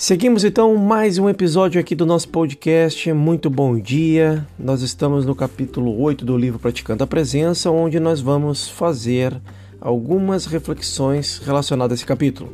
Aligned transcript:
Seguimos 0.00 0.44
então 0.44 0.74
mais 0.76 1.18
um 1.18 1.28
episódio 1.28 1.78
aqui 1.78 1.94
do 1.94 2.06
nosso 2.06 2.26
podcast. 2.30 3.12
Muito 3.12 3.50
bom 3.50 3.78
dia. 3.78 4.46
Nós 4.58 4.80
estamos 4.80 5.26
no 5.26 5.34
capítulo 5.34 6.00
8 6.00 6.24
do 6.24 6.38
livro 6.38 6.58
Praticando 6.58 7.04
a 7.04 7.06
Presença, 7.06 7.70
onde 7.70 8.00
nós 8.00 8.18
vamos 8.18 8.66
fazer 8.66 9.38
algumas 9.78 10.46
reflexões 10.46 11.36
relacionadas 11.44 11.92
a 11.92 11.94
esse 11.96 12.06
capítulo. 12.06 12.50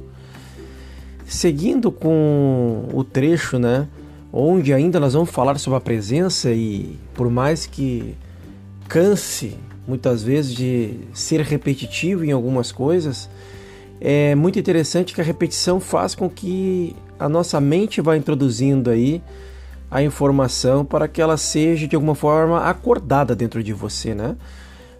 Seguindo 1.24 1.92
com 1.92 2.88
o 2.92 3.04
trecho, 3.04 3.60
né, 3.60 3.86
onde 4.32 4.74
ainda 4.74 4.98
nós 4.98 5.12
vamos 5.12 5.30
falar 5.30 5.56
sobre 5.60 5.76
a 5.76 5.80
presença 5.80 6.50
e 6.50 6.98
por 7.14 7.30
mais 7.30 7.64
que 7.64 8.16
canse 8.88 9.56
muitas 9.86 10.20
vezes 10.20 10.52
de 10.52 10.94
ser 11.14 11.42
repetitivo 11.42 12.24
em 12.24 12.32
algumas 12.32 12.72
coisas, 12.72 13.30
é 14.00 14.34
muito 14.34 14.58
interessante 14.58 15.14
que 15.14 15.20
a 15.20 15.24
repetição 15.24 15.78
faz 15.78 16.12
com 16.12 16.28
que 16.28 16.96
a 17.18 17.28
nossa 17.28 17.60
mente 17.60 18.00
vá 18.00 18.16
introduzindo 18.16 18.90
aí 18.90 19.22
a 19.90 20.02
informação 20.02 20.84
para 20.84 21.08
que 21.08 21.22
ela 21.22 21.36
seja 21.36 21.86
de 21.86 21.94
alguma 21.94 22.14
forma 22.14 22.64
acordada 22.64 23.34
dentro 23.34 23.62
de 23.62 23.72
você, 23.72 24.14
né? 24.14 24.36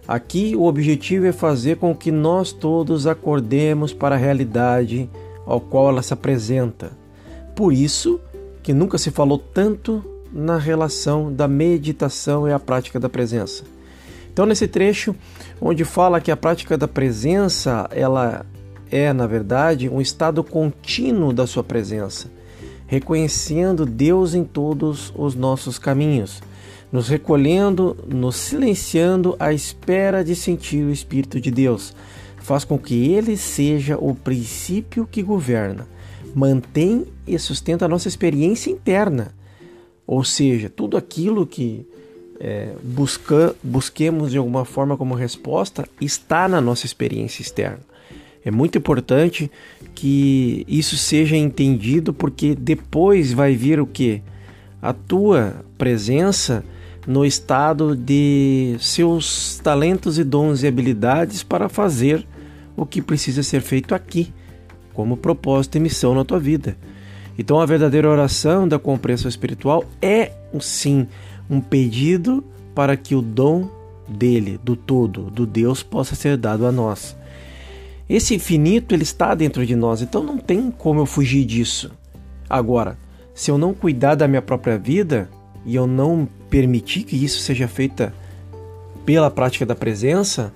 Aqui 0.07 0.55
o 0.55 0.63
objetivo 0.63 1.25
é 1.25 1.33
fazer 1.33 1.77
com 1.77 1.93
que 1.93 2.11
nós 2.11 2.53
todos 2.53 3.05
acordemos 3.05 3.91
para 3.93 4.15
a 4.15 4.17
realidade 4.17 5.09
ao 5.45 5.59
qual 5.59 5.89
ela 5.89 6.01
se 6.01 6.13
apresenta. 6.13 6.91
Por 7.53 7.73
isso 7.73 8.19
que 8.63 8.73
nunca 8.73 8.97
se 8.97 9.11
falou 9.11 9.37
tanto 9.37 10.03
na 10.31 10.57
relação 10.57 11.31
da 11.31 11.47
meditação 11.47 12.47
e 12.47 12.53
a 12.53 12.59
prática 12.59 12.99
da 12.99 13.09
presença. 13.09 13.65
Então 14.31 14.45
nesse 14.45 14.67
trecho 14.67 15.13
onde 15.59 15.83
fala 15.83 16.21
que 16.21 16.31
a 16.31 16.37
prática 16.37 16.77
da 16.77 16.87
presença, 16.87 17.89
ela 17.91 18.45
é, 18.91 19.11
na 19.13 19.27
verdade, 19.27 19.89
um 19.89 20.01
estado 20.01 20.43
contínuo 20.43 21.33
da 21.33 21.45
sua 21.45 21.63
presença, 21.63 22.29
reconhecendo 22.85 23.85
Deus 23.85 24.33
em 24.33 24.43
todos 24.43 25.11
os 25.15 25.35
nossos 25.35 25.77
caminhos, 25.77 26.41
nos 26.91 27.09
recolhendo, 27.09 27.97
nos 28.07 28.35
silenciando 28.35 29.35
à 29.39 29.53
espera 29.53 30.23
de 30.23 30.35
sentir 30.35 30.83
o 30.83 30.91
Espírito 30.91 31.39
de 31.39 31.51
Deus. 31.51 31.93
Faz 32.37 32.63
com 32.63 32.77
que 32.77 33.11
ele 33.11 33.35
seja 33.35 33.97
o 33.97 34.15
princípio 34.15 35.05
que 35.05 35.21
governa, 35.21 35.85
mantém 36.33 37.05
e 37.27 37.37
sustenta 37.37 37.85
a 37.85 37.89
nossa 37.89 38.07
experiência 38.07 38.71
interna. 38.71 39.35
Ou 40.05 40.23
seja, 40.23 40.69
tudo 40.69 40.95
aquilo 40.95 41.45
que 41.45 41.85
é, 42.39 42.73
busca, 42.81 43.53
busquemos 43.61 44.31
de 44.31 44.37
alguma 44.37 44.63
forma 44.63 44.95
como 44.95 45.13
resposta 45.13 45.87
está 45.99 46.47
na 46.47 46.61
nossa 46.61 46.85
experiência 46.85 47.41
externa. 47.41 47.79
É 48.47 48.51
muito 48.51 48.77
importante 48.77 49.51
que 49.93 50.63
isso 50.69 50.95
seja 50.95 51.35
entendido, 51.35 52.13
porque 52.13 52.55
depois 52.55 53.33
vai 53.33 53.53
vir 53.57 53.77
o 53.77 53.85
que? 53.85 54.21
A 54.81 54.93
tua 54.93 55.65
presença 55.77 56.63
no 57.05 57.25
estado 57.25 57.93
de 57.93 58.77
seus 58.79 59.59
talentos 59.61 60.17
e 60.17 60.23
dons 60.23 60.63
e 60.63 60.67
habilidades 60.67 61.43
para 61.43 61.67
fazer 61.67 62.25
o 62.73 62.85
que 62.85 63.01
precisa 63.01 63.43
ser 63.43 63.59
feito 63.59 63.93
aqui, 63.93 64.33
como 64.93 65.17
propósito 65.17 65.75
e 65.75 65.81
missão 65.81 66.15
na 66.15 66.23
tua 66.23 66.39
vida. 66.39 66.77
Então, 67.37 67.59
a 67.59 67.65
verdadeira 67.65 68.09
oração 68.09 68.65
da 68.65 68.79
compreensão 68.79 69.27
espiritual 69.27 69.83
é, 70.01 70.31
sim, 70.61 71.05
um 71.49 71.59
pedido 71.59 72.41
para 72.73 72.95
que 72.95 73.13
o 73.13 73.21
dom 73.21 73.69
dele, 74.07 74.57
do 74.63 74.77
todo, 74.77 75.23
do 75.23 75.45
Deus, 75.45 75.83
possa 75.83 76.15
ser 76.15 76.37
dado 76.37 76.65
a 76.65 76.71
nós. 76.71 77.13
Esse 78.09 78.35
infinito 78.35 78.95
ele 78.95 79.03
está 79.03 79.35
dentro 79.35 79.65
de 79.65 79.75
nós, 79.75 80.01
então 80.01 80.23
não 80.23 80.37
tem 80.37 80.71
como 80.71 81.01
eu 81.01 81.05
fugir 81.05 81.43
disso. 81.43 81.91
Agora, 82.49 82.97
se 83.33 83.51
eu 83.51 83.57
não 83.57 83.73
cuidar 83.73 84.15
da 84.15 84.27
minha 84.27 84.41
própria 84.41 84.77
vida 84.77 85.29
e 85.65 85.75
eu 85.75 85.85
não 85.85 86.27
permitir 86.49 87.03
que 87.03 87.21
isso 87.21 87.39
seja 87.41 87.67
feito 87.67 88.11
pela 89.05 89.29
prática 89.29 89.65
da 89.65 89.75
presença, 89.75 90.53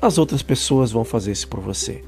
as 0.00 0.18
outras 0.18 0.42
pessoas 0.42 0.92
vão 0.92 1.04
fazer 1.04 1.32
isso 1.32 1.48
por 1.48 1.60
você. 1.60 2.02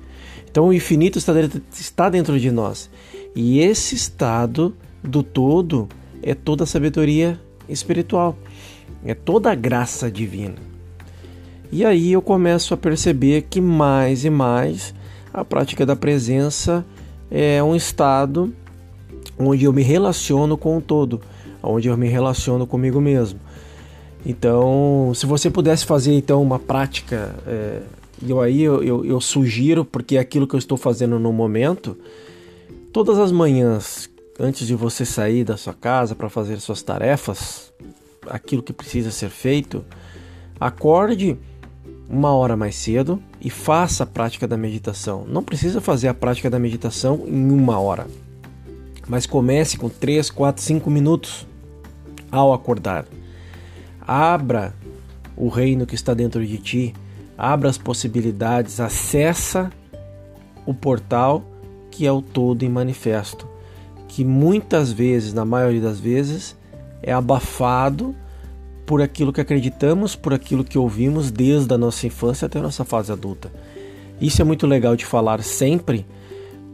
Então 0.48 0.69
o 0.69 0.72
infinito 0.72 1.19
está 1.19 1.32
dentro, 1.32 1.62
está 1.72 2.09
dentro 2.09 2.38
de 2.38 2.50
nós. 2.50 2.88
E 3.34 3.60
esse 3.60 3.94
estado 3.94 4.75
do 5.03 5.22
todo 5.22 5.88
é 6.22 6.34
toda 6.34 6.65
a 6.65 6.66
sabedoria 6.66 7.41
espiritual, 7.69 8.37
é 9.04 9.15
toda 9.15 9.50
a 9.50 9.54
graça 9.54 10.10
divina. 10.10 10.56
E 11.70 11.84
aí 11.84 12.12
eu 12.12 12.22
começo 12.22 12.72
a 12.72 12.76
perceber 12.76 13.42
que 13.42 13.60
mais 13.60 14.24
e 14.24 14.30
mais 14.30 14.94
a 15.32 15.44
prática 15.44 15.84
da 15.84 15.94
presença 15.94 16.84
é 17.30 17.62
um 17.62 17.76
estado 17.76 18.54
onde 19.38 19.66
eu 19.66 19.72
me 19.72 19.82
relaciono 19.82 20.56
com 20.56 20.78
o 20.78 20.80
todo, 20.80 21.20
onde 21.62 21.88
eu 21.88 21.96
me 21.96 22.08
relaciono 22.08 22.66
comigo 22.66 23.00
mesmo. 23.02 23.38
Então, 24.24 25.12
se 25.14 25.26
você 25.26 25.50
pudesse 25.50 25.84
fazer 25.84 26.14
então 26.14 26.42
uma 26.42 26.58
prática, 26.58 27.34
é, 27.46 27.82
eu 28.26 28.40
aí 28.40 28.62
eu, 28.62 28.82
eu, 28.82 29.04
eu 29.04 29.20
sugiro, 29.20 29.84
porque 29.84 30.16
é 30.16 30.20
aquilo 30.20 30.46
que 30.46 30.54
eu 30.54 30.58
estou 30.58 30.78
fazendo 30.78 31.18
no 31.18 31.32
momento, 31.32 31.96
todas 32.92 33.18
as 33.18 33.30
manhãs, 33.30 34.08
antes 34.40 34.66
de 34.66 34.74
você 34.74 35.04
sair 35.04 35.44
da 35.44 35.56
sua 35.58 35.74
casa 35.74 36.14
para 36.14 36.30
fazer 36.30 36.58
suas 36.60 36.82
tarefas, 36.82 37.72
aquilo 38.26 38.62
que 38.62 38.72
precisa 38.72 39.10
ser 39.10 39.28
feito, 39.28 39.84
acorde 40.58 41.38
uma 42.08 42.32
hora 42.32 42.56
mais 42.56 42.74
cedo 42.74 43.22
e 43.41 43.50
faça 43.50 44.04
a 44.04 44.06
prática 44.06 44.48
da 44.48 44.56
meditação. 44.56 45.24
Não 45.28 45.42
precisa 45.42 45.80
fazer 45.80 46.08
a 46.08 46.14
prática 46.14 46.48
da 46.48 46.58
meditação 46.58 47.24
em 47.26 47.50
uma 47.50 47.78
hora, 47.78 48.06
mas 49.06 49.26
comece 49.26 49.76
com 49.76 49.88
3, 49.88 50.30
4, 50.30 50.62
5 50.62 50.91
minutos 50.91 51.47
ao 52.30 52.52
acordar. 52.52 53.04
Abra 54.00 54.74
o 55.36 55.48
reino 55.48 55.86
que 55.86 55.94
está 55.94 56.14
dentro 56.14 56.44
de 56.44 56.58
ti, 56.58 56.94
abra 57.36 57.68
as 57.68 57.78
possibilidades, 57.78 58.80
acessa 58.80 59.70
o 60.64 60.72
portal 60.72 61.44
que 61.91 62.06
é 62.06 62.12
o 62.12 62.22
todo 62.22 62.62
em 62.62 62.68
manifesto, 62.68 63.47
que 64.06 64.24
muitas 64.24 64.92
vezes, 64.92 65.32
na 65.32 65.44
maioria 65.44 65.80
das 65.80 65.98
vezes, 66.00 66.56
é 67.02 67.12
abafado 67.12 68.14
por 68.88 69.03
aquilo 69.03 69.34
que 69.34 69.41
acreditamos, 69.43 70.16
por 70.16 70.32
aquilo 70.32 70.65
que 70.65 70.78
ouvimos 70.78 71.31
desde 71.31 71.75
a 71.75 71.76
nossa 71.76 72.06
infância 72.06 72.47
até 72.47 72.59
a 72.59 72.62
nossa 72.62 72.87
fase 72.87 73.12
adulta. 73.12 73.53
Isso 74.19 74.41
é 74.41 74.44
muito 74.47 74.66
legal 74.66 74.97
de 74.97 75.04
falar 75.04 75.43
sempre, 75.43 76.06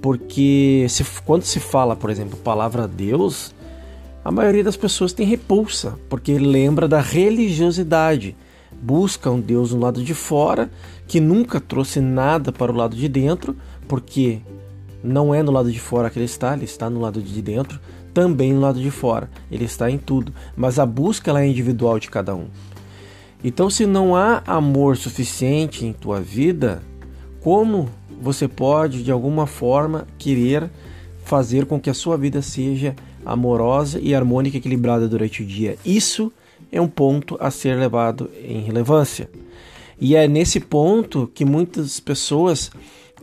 porque 0.00 0.86
se, 0.88 1.04
quando 1.24 1.42
se 1.42 1.58
fala, 1.58 1.96
por 1.96 2.10
exemplo, 2.10 2.38
palavra 2.38 2.86
Deus, 2.86 3.52
a 4.24 4.30
maioria 4.30 4.62
das 4.62 4.76
pessoas 4.76 5.12
tem 5.12 5.26
repulsa, 5.26 5.98
porque 6.08 6.38
lembra 6.38 6.86
da 6.86 7.00
religiosidade. 7.00 8.36
Busca 8.80 9.28
um 9.28 9.40
Deus 9.40 9.72
no 9.72 9.80
lado 9.80 10.00
de 10.00 10.14
fora, 10.14 10.70
que 11.08 11.18
nunca 11.18 11.60
trouxe 11.60 11.98
nada 11.98 12.52
para 12.52 12.70
o 12.70 12.76
lado 12.76 12.94
de 12.94 13.08
dentro, 13.08 13.56
porque 13.88 14.38
não 15.02 15.34
é 15.34 15.42
no 15.42 15.50
lado 15.50 15.72
de 15.72 15.80
fora 15.80 16.08
que 16.08 16.20
ele 16.20 16.26
está, 16.26 16.54
ele 16.54 16.64
está 16.64 16.88
no 16.88 17.00
lado 17.00 17.20
de 17.20 17.42
dentro, 17.42 17.80
também 18.14 18.54
no 18.54 18.60
lado 18.60 18.80
de 18.80 18.90
fora. 18.90 19.28
Ele 19.50 19.64
está 19.64 19.90
em 19.90 19.98
tudo, 19.98 20.32
mas 20.56 20.78
a 20.78 20.86
busca 20.86 21.30
ela 21.30 21.42
é 21.42 21.46
individual 21.46 21.98
de 21.98 22.08
cada 22.08 22.34
um. 22.34 22.46
Então, 23.42 23.68
se 23.68 23.84
não 23.84 24.16
há 24.16 24.42
amor 24.46 24.96
suficiente 24.96 25.84
em 25.84 25.92
tua 25.92 26.20
vida, 26.20 26.80
como 27.40 27.90
você 28.22 28.48
pode 28.48 29.02
de 29.02 29.10
alguma 29.10 29.46
forma 29.46 30.06
querer 30.16 30.70
fazer 31.24 31.66
com 31.66 31.78
que 31.78 31.90
a 31.90 31.94
sua 31.94 32.16
vida 32.16 32.40
seja 32.40 32.96
amorosa 33.26 33.98
e 34.00 34.14
harmônica 34.14 34.56
e 34.56 34.60
equilibrada 34.60 35.06
durante 35.06 35.42
o 35.42 35.46
dia? 35.46 35.76
Isso 35.84 36.32
é 36.72 36.80
um 36.80 36.88
ponto 36.88 37.36
a 37.38 37.50
ser 37.50 37.76
levado 37.76 38.30
em 38.42 38.60
relevância. 38.60 39.28
E 40.00 40.16
é 40.16 40.26
nesse 40.26 40.58
ponto 40.58 41.30
que 41.34 41.44
muitas 41.44 42.00
pessoas 42.00 42.70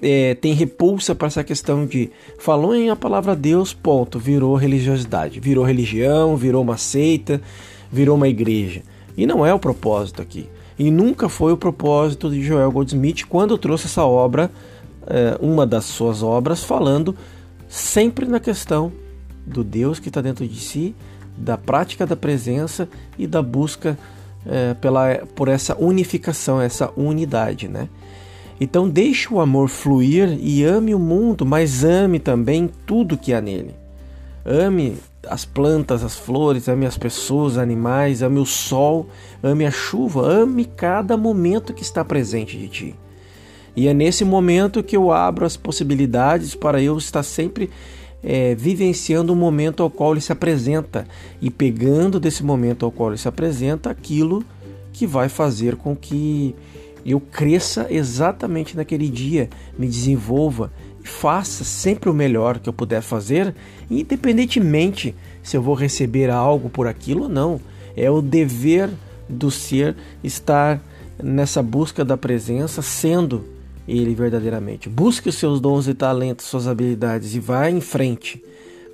é, 0.01 0.35
tem 0.35 0.53
repulsa 0.53 1.13
para 1.13 1.27
essa 1.27 1.43
questão 1.43 1.85
de 1.85 2.09
falou 2.39 2.75
em 2.75 2.89
a 2.89 2.95
palavra 2.95 3.35
Deus, 3.35 3.73
ponto, 3.73 4.17
virou 4.17 4.55
religiosidade, 4.55 5.39
virou 5.39 5.63
religião, 5.63 6.35
virou 6.35 6.63
uma 6.63 6.77
seita, 6.77 7.41
virou 7.91 8.15
uma 8.15 8.27
igreja. 8.27 8.81
E 9.15 9.25
não 9.27 9.45
é 9.45 9.53
o 9.53 9.59
propósito 9.59 10.21
aqui. 10.21 10.49
E 10.79 10.89
nunca 10.89 11.29
foi 11.29 11.53
o 11.53 11.57
propósito 11.57 12.29
de 12.29 12.41
Joel 12.41 12.71
Goldsmith 12.71 13.25
quando 13.29 13.57
trouxe 13.57 13.85
essa 13.85 14.03
obra, 14.03 14.49
é, 15.05 15.37
uma 15.39 15.65
das 15.65 15.85
suas 15.85 16.23
obras, 16.23 16.63
falando 16.63 17.15
sempre 17.69 18.25
na 18.25 18.39
questão 18.39 18.91
do 19.45 19.63
Deus 19.63 19.99
que 19.99 20.07
está 20.07 20.21
dentro 20.21 20.47
de 20.47 20.59
si, 20.59 20.95
da 21.37 21.57
prática 21.57 22.05
da 22.05 22.15
presença 22.15 22.89
e 23.17 23.27
da 23.27 23.41
busca 23.41 23.97
é, 24.45 24.73
pela, 24.75 25.15
por 25.35 25.47
essa 25.47 25.75
unificação, 25.77 26.61
essa 26.61 26.91
unidade, 26.95 27.67
né? 27.67 27.87
Então 28.63 28.87
deixe 28.87 29.33
o 29.33 29.41
amor 29.41 29.69
fluir 29.69 30.37
e 30.39 30.63
ame 30.63 30.93
o 30.93 30.99
mundo, 30.99 31.43
mas 31.43 31.83
ame 31.83 32.19
também 32.19 32.69
tudo 32.85 33.17
que 33.17 33.33
há 33.33 33.41
nele. 33.41 33.73
Ame 34.45 34.97
as 35.27 35.43
plantas, 35.43 36.03
as 36.03 36.15
flores, 36.15 36.69
ame 36.69 36.85
as 36.85 36.95
pessoas, 36.95 37.57
animais, 37.57 38.21
ame 38.21 38.39
o 38.39 38.45
sol, 38.45 39.09
ame 39.41 39.65
a 39.65 39.71
chuva, 39.71 40.21
ame 40.21 40.65
cada 40.65 41.17
momento 41.17 41.73
que 41.73 41.81
está 41.81 42.05
presente 42.05 42.55
de 42.55 42.67
ti. 42.67 42.95
E 43.75 43.87
é 43.87 43.95
nesse 43.95 44.23
momento 44.23 44.83
que 44.83 44.95
eu 44.95 45.11
abro 45.11 45.43
as 45.43 45.57
possibilidades 45.57 46.53
para 46.53 46.79
eu 46.79 46.95
estar 46.99 47.23
sempre 47.23 47.67
é, 48.21 48.53
vivenciando 48.53 49.33
o 49.33 49.35
momento 49.35 49.81
ao 49.81 49.89
qual 49.89 50.11
ele 50.11 50.21
se 50.21 50.31
apresenta 50.31 51.07
e 51.41 51.49
pegando 51.49 52.19
desse 52.19 52.43
momento 52.43 52.85
ao 52.85 52.91
qual 52.91 53.09
ele 53.09 53.17
se 53.17 53.27
apresenta 53.27 53.89
aquilo 53.89 54.45
que 54.93 55.07
vai 55.07 55.29
fazer 55.29 55.77
com 55.77 55.95
que 55.95 56.53
eu 57.05 57.19
cresça 57.19 57.87
exatamente 57.89 58.75
naquele 58.75 59.09
dia, 59.09 59.49
me 59.77 59.87
desenvolva 59.87 60.71
e 61.03 61.07
faça 61.07 61.63
sempre 61.63 62.09
o 62.09 62.13
melhor 62.13 62.59
que 62.59 62.69
eu 62.69 62.73
puder 62.73 63.01
fazer, 63.01 63.55
independentemente 63.89 65.15
se 65.41 65.57
eu 65.57 65.61
vou 65.61 65.73
receber 65.73 66.29
algo 66.29 66.69
por 66.69 66.87
aquilo 66.87 67.23
ou 67.23 67.29
não. 67.29 67.59
É 67.95 68.09
o 68.09 68.21
dever 68.21 68.89
do 69.27 69.49
ser 69.49 69.95
estar 70.23 70.81
nessa 71.21 71.61
busca 71.61 72.05
da 72.05 72.15
presença, 72.15 72.81
sendo 72.81 73.45
ele 73.87 74.13
verdadeiramente. 74.13 74.87
Busque 74.87 75.29
os 75.29 75.35
seus 75.35 75.59
dons 75.59 75.87
e 75.87 75.93
talentos, 75.93 76.45
suas 76.45 76.67
habilidades 76.67 77.35
e 77.35 77.39
vá 77.39 77.69
em 77.69 77.81
frente. 77.81 78.41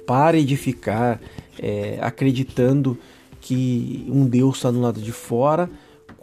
Pare 0.06 0.44
de 0.44 0.56
ficar 0.56 1.20
é, 1.60 1.98
acreditando 2.02 2.98
que 3.42 4.06
um 4.10 4.26
Deus 4.26 4.58
está 4.58 4.72
no 4.72 4.82
lado 4.82 5.02
de 5.02 5.12
fora 5.12 5.70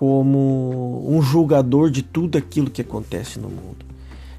como 0.05 1.03
um 1.09 1.23
julgador 1.23 1.91
de 1.91 2.03
tudo 2.03 2.37
aquilo 2.37 2.69
que 2.69 2.83
acontece 2.83 3.39
no 3.39 3.49
mundo. 3.49 3.87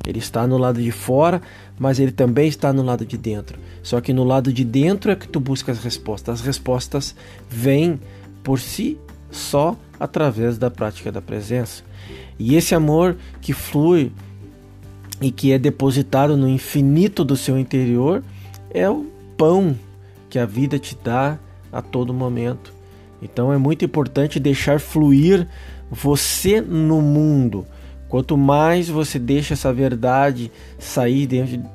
Ele 0.06 0.20
está 0.20 0.46
no 0.46 0.60
lado 0.60 0.80
de 0.80 0.92
fora, 0.92 1.42
mas 1.80 2.00
ele 2.00 2.12
também 2.12 2.48
está 2.48 2.72
no 2.72 2.84
lado 2.84 3.04
de 3.04 3.18
dentro. 3.18 3.58
Só 3.82 4.00
que 4.00 4.14
no 4.14 4.24
lado 4.24 4.54
de 4.54 4.64
dentro 4.64 5.10
é 5.10 5.16
que 5.16 5.28
tu 5.28 5.40
busca 5.40 5.72
as 5.72 5.80
respostas. 5.84 6.42
As 6.42 6.46
respostas 6.46 7.16
vêm 7.50 8.00
por 8.44 8.60
si 8.60 9.00
só 9.32 9.76
através 10.00 10.60
da 10.60 10.70
prática 10.70 11.12
da 11.12 11.20
presença. 11.20 11.84
E 12.38 12.54
esse 12.54 12.76
amor 12.76 13.18
que 13.42 13.52
flui 13.52 14.12
e 15.20 15.32
que 15.32 15.52
é 15.52 15.58
depositado 15.58 16.38
no 16.38 16.48
infinito 16.48 17.26
do 17.26 17.36
seu 17.36 17.58
interior 17.58 18.24
é 18.70 18.88
o 18.88 19.08
pão 19.36 19.76
que 20.30 20.38
a 20.38 20.46
vida 20.46 20.78
te 20.78 20.96
dá 21.04 21.40
a 21.72 21.82
todo 21.82 22.14
momento. 22.14 22.75
Então 23.22 23.52
é 23.52 23.58
muito 23.58 23.86
importante 23.86 24.40
deixar 24.40 24.80
fluir 24.80 25.48
você 25.90 26.62
no 26.62 27.02
mundo. 27.02 27.66
Quanto 28.08 28.38
mais 28.38 28.88
você 28.88 29.18
deixa 29.18 29.54
essa 29.56 29.74
verdade 29.74 30.52
sair 30.78 31.28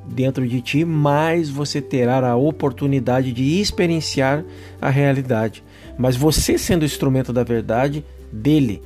dentro, 0.06 0.46
de 0.46 0.60
ti, 0.60 0.84
mais 0.84 1.50
você 1.50 1.80
terá 1.80 2.26
a 2.30 2.36
oportunidade 2.36 3.32
de 3.32 3.60
experienciar 3.60 4.44
a 4.80 4.88
realidade. 4.88 5.62
Mas 5.98 6.16
você 6.16 6.56
sendo 6.56 6.84
instrumento 6.84 7.32
da 7.32 7.42
verdade 7.42 8.04
dele, 8.32 8.80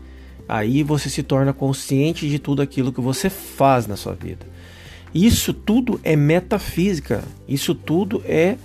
Aí 0.48 0.82
você 0.82 1.08
se 1.08 1.22
torna 1.22 1.52
consciente 1.52 2.28
de 2.28 2.38
tudo 2.38 2.60
aquilo 2.60 2.92
que 2.92 3.00
você 3.00 3.30
faz 3.30 3.86
na 3.86 3.96
sua 3.96 4.14
vida. 4.14 4.46
Isso 5.14 5.54
tudo 5.54 6.00
é 6.02 6.16
metafísica, 6.16 7.22
isso 7.48 7.74
tudo 7.74 8.22
é 8.26 8.56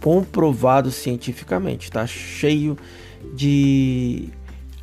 comprovado 0.00 0.90
cientificamente, 0.90 1.84
está 1.84 2.06
cheio 2.06 2.76
de 2.76 2.84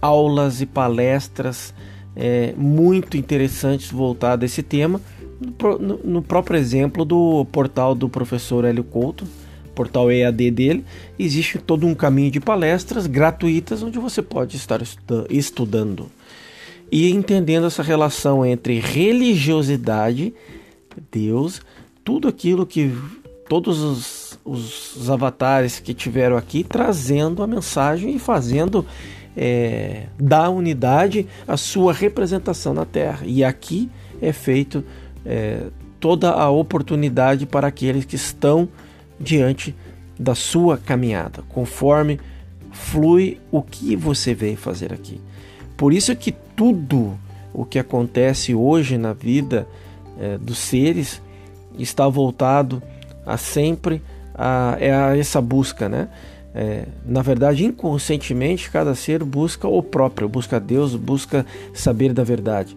aulas 0.02 0.62
e 0.62 0.66
palestras 0.66 1.74
é, 2.16 2.54
muito 2.58 3.18
interessantes 3.18 3.92
voltadas 3.92 4.44
a 4.44 4.46
esse 4.46 4.64
tema, 4.64 5.00
no, 5.80 5.98
no, 5.98 6.22
próprio 6.22 6.60
exemplo 6.60 7.04
do 7.04 7.46
portal 7.46 7.96
do 7.96 8.08
professor 8.08 8.66
Hélio 8.66 8.84
Couto, 8.84 9.26
portal 9.74 10.12
EAD 10.12 10.52
dele, 10.52 10.86
existe 11.18 11.58
todo 11.58 11.88
um 11.88 11.96
caminho 11.96 12.30
de 12.30 12.40
palestras 12.40 13.08
gratuitas 13.08 13.82
onde 13.82 13.98
você 13.98 14.22
pode 14.22 14.56
estar 14.58 14.82
estudando. 15.30 16.12
E 16.92 17.10
entendendo 17.10 17.68
essa 17.68 17.82
relação 17.82 18.46
entre 18.46 18.80
religiosidade, 18.80 20.34
Deus, 21.10 21.62
tudo 22.04 22.28
aquilo 22.28 22.66
que 22.66 22.94
todos 23.48 23.80
os, 23.82 24.21
os, 24.52 25.10
avatares 25.10 25.80
que 25.80 25.94
tiveram 25.94 26.36
aqui 26.36 26.64
trazendo 26.64 27.42
a 27.42 27.48
mensagem 27.48 28.16
e 28.16 28.20
fazendo 28.20 28.86
é, 29.36 30.08
da 30.20 30.50
unidade 30.50 31.26
a 31.48 31.56
sua 31.56 31.94
representação 31.94 32.74
na 32.74 32.86
Terra. 32.86 33.22
E 33.26 33.44
aqui 33.44 33.90
é 34.22 34.34
feito 34.34 34.84
é, 35.26 35.68
toda 36.00 36.32
a 36.32 36.50
oportunidade 36.50 37.46
para 37.46 37.68
aqueles 37.68 38.04
que 38.04 38.16
estão 38.16 38.68
diante 39.20 39.76
da 40.20 40.36
sua 40.36 40.78
caminhada, 40.78 41.44
conforme 41.50 42.20
flui 42.72 43.40
o 43.52 43.62
que 43.62 43.96
você 43.96 44.34
veio 44.34 44.58
fazer 44.58 44.94
aqui. 44.94 45.20
Por 45.78 45.94
isso 45.94 46.16
que 46.16 46.32
tudo 46.32 47.18
o 47.54 47.66
que 47.66 47.80
acontece 47.80 48.54
hoje 48.54 48.98
na 48.98 49.14
vida 49.14 49.68
é, 50.20 50.38
dos 50.38 50.58
seres 50.58 51.22
está 51.78 52.08
voltado 52.08 52.82
a 53.26 53.38
sempre 53.38 54.02
a, 54.34 54.78
é 54.80 54.94
a 54.94 55.18
essa 55.18 55.42
busca, 55.42 55.88
né? 55.88 56.08
É, 56.54 56.86
na 57.06 57.22
verdade, 57.22 57.66
inconscientemente, 57.66 58.70
cada 58.70 58.94
ser 58.94 59.24
busca 59.24 59.68
o 59.68 59.82
próprio, 59.82 60.28
busca 60.28 60.60
Deus, 60.60 60.96
busca 60.96 61.46
saber 61.74 62.14
da 62.14 62.24
verdade. 62.24 62.76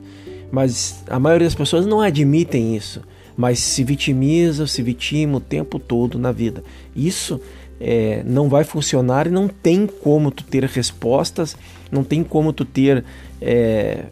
Mas 0.50 1.02
a 1.08 1.18
maioria 1.18 1.46
das 1.46 1.54
pessoas 1.54 1.84
não 1.84 2.00
admitem 2.00 2.76
isso, 2.76 3.02
mas 3.36 3.58
se 3.58 3.82
vitimiza, 3.82 4.66
se 4.66 4.82
vitima 4.82 5.38
o 5.38 5.40
tempo 5.40 5.78
todo 5.80 6.18
na 6.18 6.30
vida. 6.30 6.62
Isso 6.94 7.40
é, 7.80 8.22
não 8.24 8.48
vai 8.48 8.62
funcionar 8.62 9.26
e 9.26 9.30
não 9.30 9.48
tem 9.48 9.86
como 9.86 10.30
tu 10.30 10.44
ter 10.44 10.64
respostas, 10.64 11.56
não 11.90 12.04
tem 12.04 12.22
como 12.22 12.52
tu 12.52 12.64
ter 12.64 13.04
é, 13.40 14.04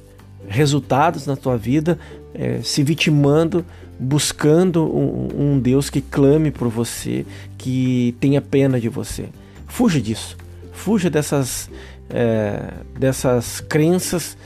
resultados 0.49 1.27
na 1.27 1.37
tua 1.37 1.57
vida 1.57 1.99
é, 2.35 2.61
se 2.63 2.83
vitimando, 2.83 3.65
buscando 4.03 4.85
um, 4.85 5.29
um, 5.39 5.59
Deus 5.61 5.89
que 5.89 6.01
clame 6.01 6.51
por 6.51 6.69
você, 6.69 7.25
que 7.57 8.15
tenha 8.19 8.41
pena 8.41 8.81
de 8.81 8.89
você. 8.89 9.27
Fuja 9.67 10.01
disso, 10.01 10.37
fuja 10.73 11.09
dessas, 11.09 11.71
é, 12.11 12.75
dessas 12.99 13.61
crenças 13.61 14.37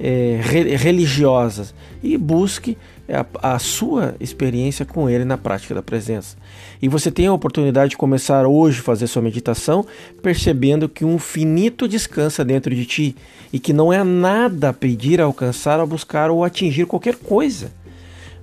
é, 0.00 0.40
religiosas 0.76 1.72
e 2.02 2.18
busque 2.18 2.76
a, 3.08 3.54
a, 3.54 3.58
sua 3.58 4.16
experiência 4.18 4.84
com 4.84 5.08
Ele 5.08 5.24
na 5.24 5.38
prática 5.38 5.74
da 5.74 5.82
presença. 5.82 6.36
E 6.82 6.88
você 6.88 7.10
tem 7.10 7.28
a 7.28 7.32
oportunidade 7.32 7.90
de 7.90 7.96
começar 7.96 8.46
hoje 8.46 8.80
a 8.80 8.82
fazer 8.82 9.06
sua 9.06 9.22
meditação, 9.22 9.86
percebendo 10.22 10.88
que 10.88 11.04
um 11.04 11.18
finito 11.18 11.86
descansa 11.86 12.44
dentro 12.44 12.74
de 12.74 12.84
ti 12.84 13.16
e 13.52 13.60
que 13.60 13.72
não 13.72 13.92
é 13.92 14.02
nada 14.02 14.72
pedir, 14.72 15.20
alcançar, 15.20 15.84
buscar 15.86 16.30
ou 16.30 16.42
atingir 16.42 16.86
qualquer 16.86 17.14
coisa. 17.14 17.70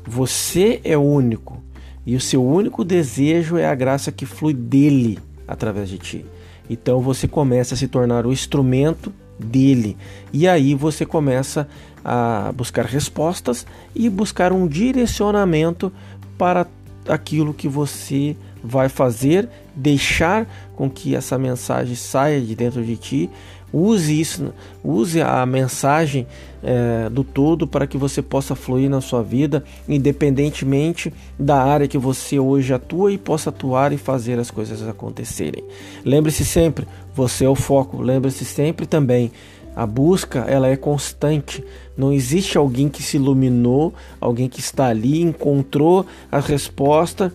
Você 0.06 0.82
é 0.84 0.98
único 0.98 1.62
e 2.06 2.16
o 2.16 2.22
seu 2.22 2.44
único 2.44 2.84
desejo 2.84 3.58
é 3.58 3.66
a 3.66 3.76
graça 3.76 4.12
que 4.12 4.26
flui 4.26 4.54
dele 4.54 5.20
através 5.48 5.90
de 5.90 5.98
ti. 5.98 6.26
Então 6.70 7.02
você 7.02 7.28
começa 7.28 7.76
a 7.76 7.78
se 7.78 7.88
tornar 7.88 8.26
o 8.26 8.32
instrumento 8.32 9.14
dele. 9.38 9.98
E 10.32 10.48
aí 10.48 10.74
você 10.74 11.06
começa 11.06 11.68
a 12.04 12.52
buscar 12.56 12.86
respostas 12.86 13.66
e 13.94 14.10
buscar 14.10 14.52
um 14.52 14.68
direcionamento 14.68 15.92
para 16.38 16.66
aquilo 17.08 17.54
que 17.54 17.68
você 17.68 18.36
vai 18.64 18.90
fazer, 18.90 19.50
deixar 19.76 20.48
com 20.76 20.90
que 20.90 21.16
essa 21.16 21.38
mensagem 21.38 21.96
saia 21.96 22.40
de 22.40 22.56
dentro 22.56 22.84
de 22.84 22.96
ti. 22.96 23.30
Use 23.74 24.20
isso, 24.20 24.54
use 24.84 25.22
a 25.22 25.46
mensagem 25.46 26.28
é, 26.62 27.10
do 27.10 27.24
todo 27.24 27.66
para 27.66 27.88
que 27.88 27.98
você 27.98 28.22
possa 28.22 28.54
fluir 28.54 28.90
na 28.90 29.00
sua 29.00 29.24
vida, 29.24 29.64
independentemente 29.88 31.14
da 31.40 31.62
área 31.64 31.88
que 31.88 31.98
você 31.98 32.38
hoje 32.38 32.74
atua 32.74 33.12
e 33.12 33.18
possa 33.18 33.50
atuar 33.50 33.94
e 33.94 33.98
fazer 33.98 34.38
as 34.40 34.52
coisas 34.52 34.86
acontecerem. 34.88 35.64
Lembre-se 36.04 36.44
sempre, 36.44 36.86
você 37.16 37.46
é 37.46 37.50
o 37.50 37.56
foco. 37.56 38.02
Lembre-se 38.02 38.44
sempre 38.44 38.86
também, 38.86 39.32
a 39.76 39.86
busca 39.86 40.40
ela 40.40 40.68
é 40.68 40.76
constante. 40.76 41.64
Não 41.96 42.12
existe 42.12 42.58
alguém 42.58 42.90
que 42.90 43.02
se 43.02 43.18
iluminou, 43.18 43.94
alguém 44.20 44.50
que 44.50 44.60
está 44.60 44.88
ali, 44.88 45.22
encontrou 45.22 46.06
a 46.32 46.40
resposta 46.40 47.34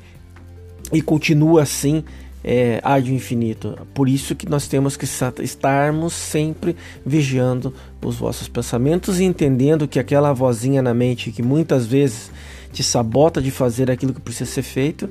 e 0.92 1.00
continua 1.00 1.62
assim 1.62 2.04
é, 2.46 2.80
ad 2.84 3.12
infinito. 3.12 3.76
Por 3.92 4.08
isso 4.08 4.36
que 4.36 4.48
nós 4.48 4.68
temos 4.68 4.96
que 4.96 5.04
estarmos 5.42 6.12
sempre 6.12 6.76
vigiando 7.04 7.74
os 8.00 8.14
vossos 8.14 8.46
pensamentos 8.46 9.18
e 9.18 9.24
entendendo 9.24 9.88
que 9.88 9.98
aquela 9.98 10.32
vozinha 10.32 10.80
na 10.80 10.94
mente 10.94 11.32
que 11.32 11.42
muitas 11.42 11.86
vezes 11.86 12.30
te 12.72 12.84
sabota 12.84 13.42
de 13.42 13.50
fazer 13.50 13.90
aquilo 13.90 14.14
que 14.14 14.20
precisa 14.20 14.48
ser 14.48 14.62
feito, 14.62 15.10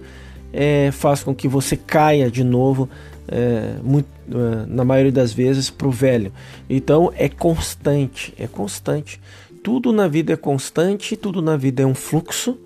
é, 0.54 0.90
faz 0.94 1.24
com 1.24 1.36
que 1.36 1.48
você 1.48 1.76
caia 1.76 2.32
de 2.32 2.44
novo 2.44 2.88
é, 3.28 3.76
muito, 3.84 4.08
é, 4.30 4.66
na 4.68 4.86
maioria 4.86 5.12
das 5.12 5.34
vezes 5.34 5.70
para 5.70 5.88
o 5.88 5.92
velho. 5.92 6.32
Então 6.70 7.12
é 7.18 7.28
constante, 7.28 8.34
é 8.40 8.48
constante. 8.48 9.20
Tudo 9.62 9.92
na 9.92 10.08
vida 10.08 10.32
é 10.32 10.38
constante, 10.38 11.18
tudo 11.18 11.42
na 11.42 11.58
vida 11.58 11.84
é 11.84 11.86
um 11.86 11.96
fluxo. 11.96 12.58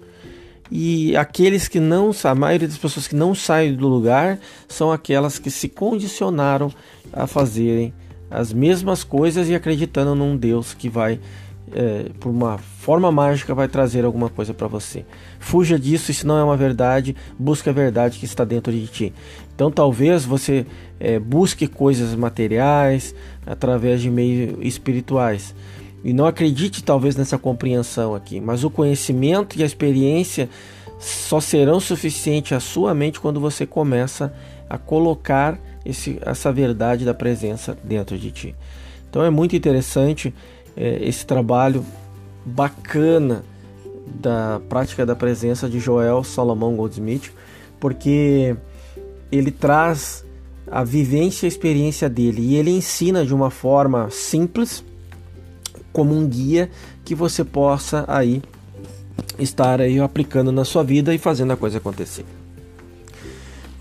E 0.72 1.16
aqueles 1.16 1.68
que 1.68 1.80
não, 1.80 2.12
a 2.24 2.36
maioria 2.36 2.68
das 2.68 2.78
pessoas 2.78 3.08
que 3.08 3.16
não 3.16 3.34
saem 3.34 3.76
do 3.76 3.88
lugar 3.88 4.40
são 4.68 4.92
aquelas 4.92 5.40
que 5.40 5.50
se 5.50 5.68
condicionaram 5.68 6.72
a 7.12 7.26
fazerem 7.26 7.94
as 8.30 8.54
mesmas 8.54 9.04
coisas 9.04 9.50
e 9.50 9.56
acreditando 9.56 10.14
num 10.14 10.38
Deus 10.38 10.74
que 10.74 10.88
vai 10.88 11.20
é, 11.72 12.10
por 12.20 12.30
uma 12.30 12.58
forma 12.58 13.12
mágica, 13.12 13.54
vai 13.54 13.68
trazer 13.68 14.06
alguma 14.06 14.30
coisa 14.30 14.54
para 14.54 14.68
você. 14.68 15.06
Fuja 15.40 15.78
disso, 15.78 16.12
isso 16.12 16.26
não 16.26 16.38
é 16.38 16.44
uma 16.44 16.58
verdade, 16.58 17.16
busque 17.38 17.70
a 17.70 17.74
verdade 17.74 18.20
que 18.20 18.26
está 18.26 18.44
dentro 18.44 18.72
de 18.72 18.88
ti. 18.88 19.14
Então, 19.54 19.72
talvez 19.72 20.26
você 20.26 20.66
é, 21.00 21.20
busque 21.20 21.68
coisas 21.68 22.16
materiais 22.16 23.14
através 23.46 24.02
de 24.02 24.10
meios 24.10 24.58
espirituais. 24.62 25.54
E 26.04 26.14
não 26.14 26.26
acredite, 26.26 26.84
talvez, 26.84 27.16
nessa 27.16 27.38
compreensão 27.38 28.16
aqui, 28.16 28.40
mas 28.40 28.64
o 28.64 28.70
conhecimento 28.70 29.58
e 29.58 29.64
a 29.64 29.66
experiência 29.66 30.50
só 31.00 31.40
serão 31.40 31.80
suficientes 31.80 32.54
à 32.54 32.60
sua 32.60 32.94
mente 32.94 33.20
quando 33.20 33.40
você 33.40 33.66
começa 33.66 34.34
a 34.70 34.78
colocar 34.78 35.60
esse, 35.86 36.20
essa 36.22 36.52
verdade 36.52 37.06
da 37.06 37.14
presença 37.14 37.78
dentro 37.84 38.18
de 38.18 38.32
ti. 38.32 38.56
Então 39.10 39.24
é 39.24 39.30
muito 39.30 39.56
interessante 39.56 40.34
é, 40.76 41.00
esse 41.02 41.26
trabalho 41.26 41.86
bacana 42.46 43.44
da 44.08 44.62
prática 44.68 45.06
da 45.06 45.16
presença 45.16 45.70
de 45.70 45.80
Joel 45.80 46.24
Salomão 46.24 46.76
Goldsmith, 46.76 47.32
porque 47.80 48.56
ele 49.32 49.52
traz 49.52 50.26
a 50.70 50.84
vivência 50.84 51.46
e 51.46 51.48
a 51.48 51.50
experiência 51.50 52.10
dele 52.10 52.42
e 52.42 52.56
ele 52.56 52.72
ensina 52.72 53.26
de 53.26 53.34
uma 53.34 53.50
forma 53.50 54.10
simples, 54.10 54.84
como 56.00 56.16
um 56.16 56.26
guia 56.26 56.70
que 57.04 57.14
você 57.14 57.44
possa 57.44 58.06
aí 58.08 58.42
estar 59.38 59.82
aí 59.82 60.00
aplicando 60.00 60.50
na 60.50 60.64
sua 60.64 60.82
vida 60.82 61.14
e 61.14 61.18
fazendo 61.18 61.52
a 61.52 61.58
coisa 61.58 61.78
acontecer. 61.78 62.24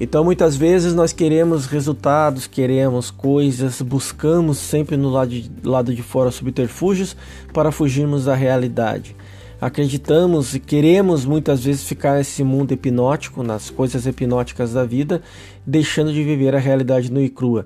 Então 0.00 0.24
muitas 0.24 0.56
vezes 0.56 0.94
nós 0.94 1.12
queremos 1.12 1.66
resultados, 1.66 2.48
queremos 2.48 3.12
coisas, 3.12 3.80
buscamos 3.80 4.58
sempre 4.58 4.96
no 4.96 5.10
lado 5.10 5.30
de, 5.30 5.48
lado 5.62 5.94
de 5.94 6.02
fora 6.02 6.32
subterfúgios 6.32 7.16
para 7.52 7.70
fugirmos 7.70 8.24
da 8.24 8.34
realidade. 8.34 9.14
Acreditamos 9.60 10.56
e 10.56 10.58
queremos 10.58 11.24
muitas 11.24 11.62
vezes 11.62 11.84
ficar 11.84 12.16
nesse 12.16 12.42
mundo 12.42 12.72
hipnótico, 12.72 13.44
nas 13.44 13.70
coisas 13.70 14.06
hipnóticas 14.06 14.72
da 14.72 14.84
vida, 14.84 15.22
deixando 15.64 16.12
de 16.12 16.24
viver 16.24 16.56
a 16.56 16.58
realidade 16.58 17.12
nua 17.12 17.22
e 17.22 17.28
crua. 17.28 17.64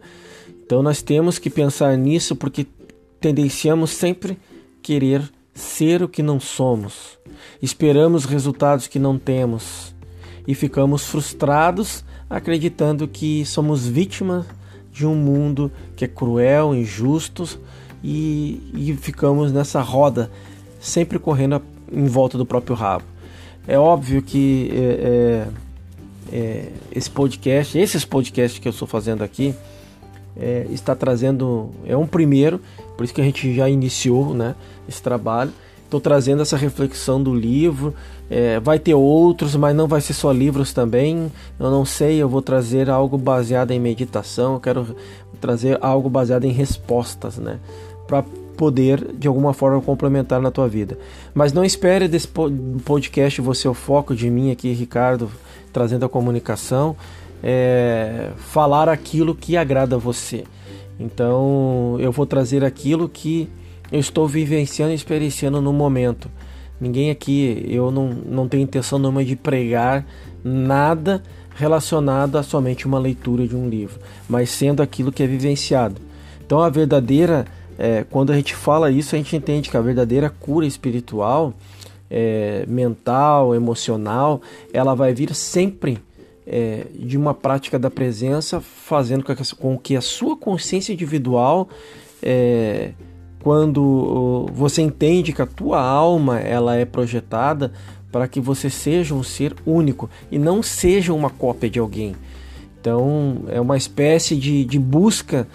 Então 0.62 0.82
nós 0.82 1.00
temos 1.00 1.38
que 1.38 1.48
pensar 1.48 1.96
nisso 1.96 2.36
porque 2.36 2.66
tendenciamos 3.22 3.90
sempre 3.90 4.36
querer 4.82 5.22
ser 5.54 6.02
o 6.02 6.08
que 6.08 6.22
não 6.22 6.40
somos. 6.40 7.18
Esperamos 7.62 8.24
resultados 8.24 8.88
que 8.88 8.98
não 8.98 9.16
temos 9.16 9.94
e 10.46 10.54
ficamos 10.54 11.06
frustrados 11.06 12.04
acreditando 12.28 13.06
que 13.06 13.46
somos 13.46 13.86
vítimas 13.86 14.44
de 14.92 15.06
um 15.06 15.14
mundo 15.14 15.70
que 15.94 16.04
é 16.04 16.08
cruel, 16.08 16.74
injusto 16.74 17.60
e, 18.02 18.60
e 18.74 18.96
ficamos 19.00 19.52
nessa 19.52 19.80
roda 19.80 20.30
sempre 20.80 21.18
correndo 21.18 21.62
em 21.92 22.06
volta 22.06 22.36
do 22.36 22.44
próprio 22.44 22.74
rabo. 22.74 23.04
É 23.68 23.78
óbvio 23.78 24.20
que 24.20 24.70
é, 24.72 25.46
é, 26.32 26.36
é, 26.36 26.72
esse 26.90 27.08
podcast, 27.08 27.78
esses 27.78 28.04
podcasts 28.04 28.58
que 28.58 28.66
eu 28.66 28.70
estou 28.70 28.88
fazendo 28.88 29.22
aqui, 29.22 29.54
é, 30.36 30.66
está 30.70 30.94
trazendo 30.94 31.70
é 31.86 31.96
um 31.96 32.06
primeiro, 32.06 32.60
por 32.96 33.04
isso 33.04 33.14
que 33.14 33.20
a 33.20 33.24
gente 33.24 33.54
já 33.54 33.68
iniciou, 33.68 34.34
né, 34.34 34.54
esse 34.88 35.02
trabalho 35.02 35.52
Estou 35.92 36.00
trazendo 36.00 36.40
essa 36.40 36.56
reflexão 36.56 37.22
do 37.22 37.34
livro. 37.34 37.94
É, 38.30 38.58
vai 38.58 38.78
ter 38.78 38.94
outros, 38.94 39.54
mas 39.54 39.76
não 39.76 39.86
vai 39.86 40.00
ser 40.00 40.14
só 40.14 40.32
livros 40.32 40.72
também. 40.72 41.30
Eu 41.60 41.70
não 41.70 41.84
sei, 41.84 42.16
eu 42.16 42.30
vou 42.30 42.40
trazer 42.40 42.88
algo 42.88 43.18
baseado 43.18 43.72
em 43.72 43.78
meditação. 43.78 44.54
Eu 44.54 44.60
quero 44.60 44.96
trazer 45.38 45.78
algo 45.82 46.08
baseado 46.08 46.46
em 46.46 46.50
respostas, 46.50 47.36
né? 47.36 47.58
Para 48.06 48.24
poder 48.56 49.06
de 49.18 49.28
alguma 49.28 49.52
forma 49.52 49.82
complementar 49.82 50.40
na 50.40 50.50
tua 50.50 50.66
vida. 50.66 50.96
Mas 51.34 51.52
não 51.52 51.62
espere 51.62 52.08
desse 52.08 52.28
podcast 52.86 53.42
você 53.42 53.68
o 53.68 53.74
foco 53.74 54.14
de 54.14 54.30
mim 54.30 54.50
aqui, 54.50 54.72
Ricardo, 54.72 55.30
trazendo 55.74 56.06
a 56.06 56.08
comunicação, 56.08 56.96
é, 57.42 58.30
falar 58.38 58.88
aquilo 58.88 59.34
que 59.34 59.58
agrada 59.58 59.96
a 59.96 59.98
você. 59.98 60.44
Então 60.98 61.96
eu 61.98 62.12
vou 62.12 62.26
trazer 62.26 62.64
aquilo 62.64 63.08
que 63.08 63.48
eu 63.90 64.00
estou 64.00 64.26
vivenciando 64.26 64.92
e 64.92 64.94
experienciando 64.94 65.60
no 65.60 65.72
momento. 65.72 66.30
Ninguém 66.80 67.10
aqui, 67.10 67.64
eu 67.68 67.90
não, 67.90 68.08
não 68.08 68.48
tenho 68.48 68.62
intenção 68.64 68.98
nenhuma 68.98 69.24
de 69.24 69.36
pregar 69.36 70.04
nada 70.42 71.22
relacionado 71.54 72.36
a 72.36 72.42
somente 72.42 72.86
uma 72.86 72.98
leitura 72.98 73.46
de 73.46 73.54
um 73.54 73.68
livro, 73.68 74.00
mas 74.28 74.50
sendo 74.50 74.82
aquilo 74.82 75.12
que 75.12 75.22
é 75.22 75.26
vivenciado. 75.26 76.00
Então 76.44 76.60
a 76.60 76.68
verdadeira, 76.68 77.46
é, 77.78 78.04
quando 78.10 78.32
a 78.32 78.34
gente 78.34 78.54
fala 78.54 78.90
isso, 78.90 79.14
a 79.14 79.18
gente 79.18 79.36
entende 79.36 79.70
que 79.70 79.76
a 79.76 79.80
verdadeira 79.80 80.28
cura 80.28 80.66
espiritual, 80.66 81.54
é, 82.10 82.64
mental, 82.66 83.54
emocional, 83.54 84.42
ela 84.72 84.94
vai 84.94 85.14
vir 85.14 85.34
sempre 85.34 85.98
é, 86.52 86.84
de 86.94 87.16
uma 87.16 87.32
prática 87.32 87.78
da 87.78 87.90
presença, 87.90 88.60
fazendo 88.60 89.24
com 89.58 89.78
que 89.78 89.96
a 89.96 90.02
sua 90.02 90.36
consciência 90.36 90.92
individual 90.92 91.66
é, 92.22 92.92
quando 93.42 94.46
você 94.52 94.82
entende 94.82 95.32
que 95.32 95.40
a 95.40 95.46
tua 95.46 95.80
alma 95.80 96.38
ela 96.38 96.76
é 96.76 96.84
projetada 96.84 97.72
para 98.12 98.28
que 98.28 98.38
você 98.38 98.68
seja 98.68 99.14
um 99.14 99.22
ser 99.22 99.56
único 99.64 100.10
e 100.30 100.38
não 100.38 100.62
seja 100.62 101.14
uma 101.14 101.30
cópia 101.30 101.70
de 101.70 101.78
alguém. 101.78 102.14
Então 102.78 103.44
é 103.48 103.58
uma 103.58 103.78
espécie 103.78 104.36
de, 104.36 104.64
de 104.66 104.78
busca 104.78 105.48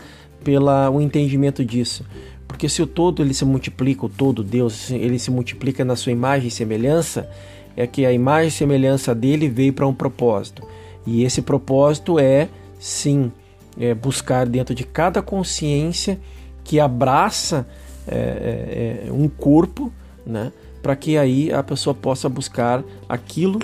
pelo 0.43 0.71
o 0.91 0.99
entendimento 0.99 1.63
disso. 1.63 2.03
Porque 2.47 2.67
se 2.67 2.81
o 2.81 2.87
todo 2.87 3.21
ele 3.21 3.35
se 3.35 3.45
multiplica, 3.45 4.07
o 4.07 4.09
todo 4.09 4.43
Deus, 4.43 4.89
ele 4.89 5.19
se 5.19 5.29
multiplica 5.29 5.85
na 5.85 5.95
sua 5.95 6.11
imagem 6.11 6.47
e 6.47 6.51
semelhança, 6.51 7.29
é 7.75 7.85
que 7.85 8.05
a 8.05 8.11
imagem 8.11 8.47
e 8.47 8.51
semelhança 8.51 9.13
dele 9.13 9.47
veio 9.47 9.73
para 9.73 9.85
um 9.85 9.93
propósito. 9.93 10.65
E 11.07 11.23
esse 11.23 11.41
propósito 11.41 12.19
é, 12.19 12.49
sim, 12.77 13.31
é 13.79 13.95
buscar 13.95 14.45
dentro 14.45 14.75
de 14.75 14.83
cada 14.83 15.21
consciência 15.21 16.19
que 16.65 16.81
abraça 16.81 17.65
é, 18.05 19.05
é, 19.05 19.07
é, 19.07 19.11
um 19.11 19.29
corpo, 19.29 19.91
né? 20.25 20.51
Para 20.83 20.97
que 20.97 21.17
aí 21.17 21.51
a 21.51 21.63
pessoa 21.63 21.93
possa 21.93 22.27
buscar 22.27 22.83
aquilo 23.07 23.57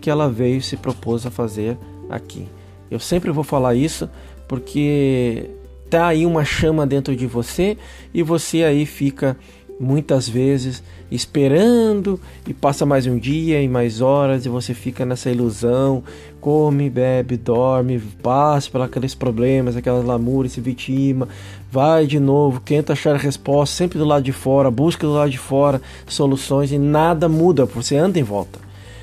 que 0.00 0.08
ela 0.08 0.30
veio 0.30 0.62
se 0.62 0.76
propôs 0.76 1.26
a 1.26 1.30
fazer 1.32 1.76
aqui. 2.08 2.46
Eu 2.88 3.00
sempre 3.00 3.32
vou 3.32 3.42
falar 3.42 3.74
isso 3.74 4.08
porque 4.46 5.50
tá 5.90 6.06
aí 6.06 6.24
uma 6.24 6.44
chama 6.44 6.86
dentro 6.86 7.16
de 7.16 7.26
você 7.26 7.76
e 8.12 8.22
você 8.22 8.62
aí 8.62 8.86
fica 8.86 9.36
muitas 9.78 10.28
vezes 10.28 10.82
esperando 11.10 12.20
e 12.46 12.54
passa 12.54 12.86
mais 12.86 13.06
um 13.06 13.18
dia 13.18 13.60
e 13.60 13.68
mais 13.68 14.00
horas 14.00 14.46
e 14.46 14.48
você 14.48 14.74
fica 14.74 15.04
nessa 15.04 15.30
ilusão, 15.30 16.02
come, 16.40 16.88
bebe, 16.88 17.36
dorme, 17.36 17.98
passa 18.22 18.70
por 18.70 18.80
aqueles 18.80 19.14
problemas, 19.14 19.76
aquelas 19.76 20.04
lamúrias, 20.04 20.52
se 20.52 20.60
vitima, 20.60 21.28
vai 21.70 22.06
de 22.06 22.18
novo, 22.18 22.60
tenta 22.60 22.92
achar 22.92 23.16
resposta 23.16 23.76
sempre 23.76 23.98
do 23.98 24.04
lado 24.04 24.22
de 24.22 24.32
fora, 24.32 24.70
busca 24.70 25.06
do 25.06 25.12
lado 25.12 25.30
de 25.30 25.38
fora 25.38 25.80
soluções 26.06 26.72
e 26.72 26.78
nada 26.78 27.28
muda, 27.28 27.64
você 27.64 27.96
anda 27.96 28.18
em 28.18 28.22
volta. 28.22 28.58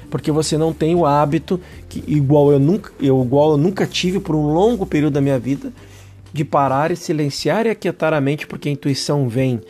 Porque 0.09 0.31
você 0.31 0.57
não 0.57 0.73
tem 0.73 0.93
o 0.93 1.05
hábito 1.05 1.59
que 1.87 2.03
igual 2.05 2.51
eu 2.51 2.59
nunca, 2.59 2.91
eu 2.99 3.21
igual 3.23 3.51
eu 3.51 3.57
nunca 3.57 3.85
tive 3.85 4.19
por 4.19 4.35
um 4.35 4.53
longo 4.53 4.85
período 4.85 5.13
da 5.13 5.21
minha 5.21 5.39
vida 5.39 5.71
de 6.33 6.43
parar 6.45 6.91
e 6.91 6.95
silenciar 6.95 7.65
e 7.65 7.69
aquietar 7.69 8.13
a 8.13 8.21
mente 8.21 8.47
porque 8.47 8.69
a 8.69 8.71
intuição 8.71 9.27
vem 9.27 9.61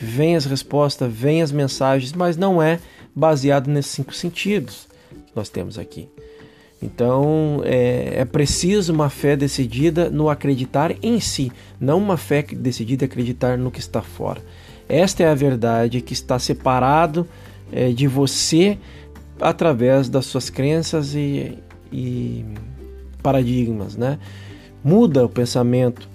vem 0.00 0.34
as 0.34 0.46
respostas, 0.46 1.12
vem 1.12 1.42
as 1.42 1.52
mensagens, 1.52 2.12
mas 2.14 2.36
não 2.36 2.62
é 2.62 2.80
baseado 3.14 3.68
nesses 3.68 3.92
cinco 3.92 4.14
sentidos 4.14 4.88
que 5.10 5.32
nós 5.36 5.50
temos 5.50 5.78
aqui. 5.78 6.08
Então 6.82 7.60
é, 7.64 8.14
é, 8.20 8.24
preciso 8.24 8.94
uma 8.94 9.10
fé 9.10 9.36
decidida 9.36 10.08
no 10.08 10.30
acreditar 10.30 10.94
em 11.02 11.20
si, 11.20 11.52
não 11.78 11.98
uma 11.98 12.16
fé 12.16 12.42
decidida 12.42 13.04
acreditar 13.04 13.58
no 13.58 13.70
que 13.70 13.80
está 13.80 14.00
fora. 14.00 14.40
Esta 14.88 15.22
é 15.22 15.28
a 15.28 15.34
verdade 15.34 16.00
que 16.00 16.14
está 16.14 16.38
separado 16.38 17.28
é, 17.70 17.90
de 17.90 18.08
você 18.08 18.78
através 19.38 20.08
das 20.08 20.24
suas 20.24 20.48
crenças 20.48 21.14
e, 21.14 21.58
e 21.92 22.44
paradigmas, 23.22 23.94
né? 23.94 24.18
Muda 24.82 25.26
o 25.26 25.28
pensamento, 25.28 26.08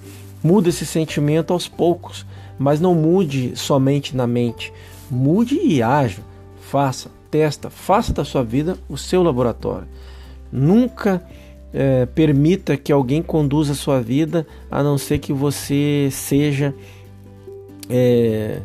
muda 0.44 0.70
esse 0.70 0.86
sentimento 0.86 1.54
aos 1.54 1.68
poucos 1.68 2.26
mas 2.58 2.80
não 2.80 2.96
mude 2.96 3.54
somente 3.56 4.16
na 4.16 4.26
mente. 4.26 4.72
Mude 5.10 5.60
e 5.62 5.82
haja. 5.82 6.22
Faça, 6.60 7.10
testa, 7.30 7.70
faça 7.70 8.12
da 8.12 8.26
sua 8.26 8.44
vida 8.44 8.78
o 8.90 8.98
seu 8.98 9.22
laboratório. 9.22 9.88
Nunca 10.52 11.24
é, 11.74 12.06
permita 12.06 12.78
que 12.78 12.92
alguém 12.92 13.22
conduza 13.22 13.74
a 13.74 13.76
sua 13.76 14.02
vida 14.02 14.48
a 14.70 14.82
não 14.82 14.98
ser 14.98 15.20
que 15.20 15.32
você 15.32 16.10
seja 16.12 16.74
é, 17.90 18.62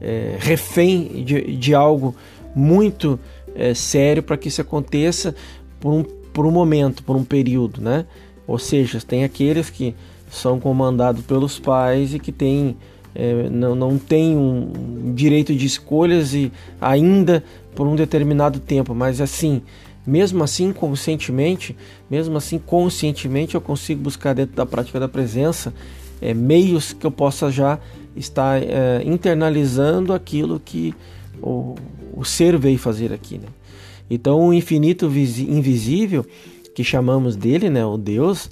é, 0.00 0.36
refém 0.40 1.24
de, 1.24 1.56
de, 1.56 1.74
algo 1.74 2.14
muito 2.54 3.20
sério 3.76 4.20
para 4.20 4.36
que 4.36 4.48
isso 4.48 4.60
aconteça 4.60 5.32
por 5.78 5.92
um, 5.92 6.02
por 6.02 6.44
um 6.44 6.50
momento, 6.50 7.04
por 7.04 7.14
um 7.14 7.22
período, 7.22 7.80
né? 7.80 8.04
Ou 8.46 8.58
seja, 8.58 9.00
tem 9.00 9.22
aqueles 9.22 9.70
que 9.70 9.94
são 10.28 10.58
comandados 10.58 11.22
pelos 11.24 11.58
pais 11.58 12.14
e 12.14 12.18
que 12.18 12.32
têm 12.32 12.76
é, 13.14 13.48
não, 13.48 13.74
não 13.74 13.98
tem 13.98 14.36
um 14.36 15.12
direito 15.14 15.54
de 15.54 15.66
escolhas 15.66 16.34
e 16.34 16.50
ainda 16.80 17.44
por 17.74 17.86
um 17.86 17.94
determinado 17.94 18.60
tempo, 18.60 18.94
mas 18.94 19.20
assim, 19.20 19.62
mesmo 20.06 20.42
assim 20.42 20.72
conscientemente, 20.72 21.76
mesmo 22.10 22.36
assim 22.36 22.58
conscientemente 22.58 23.54
eu 23.54 23.60
consigo 23.60 24.02
buscar 24.02 24.34
dentro 24.34 24.54
da 24.56 24.66
prática 24.66 24.98
da 25.00 25.08
presença 25.08 25.72
é, 26.20 26.32
meios 26.32 26.92
que 26.92 27.06
eu 27.06 27.10
possa 27.10 27.50
já 27.50 27.78
estar 28.16 28.62
é, 28.62 29.02
internalizando 29.04 30.12
aquilo 30.12 30.60
que 30.60 30.94
o, 31.42 31.74
o 32.14 32.24
ser 32.24 32.56
veio 32.58 32.78
fazer 32.78 33.12
aqui, 33.12 33.38
né? 33.38 33.48
Então 34.08 34.48
o 34.48 34.54
infinito 34.54 35.06
invisível 35.06 36.24
que 36.74 36.84
chamamos 36.84 37.36
dele, 37.36 37.70
né, 37.70 37.84
o 37.86 37.96
Deus, 37.96 38.50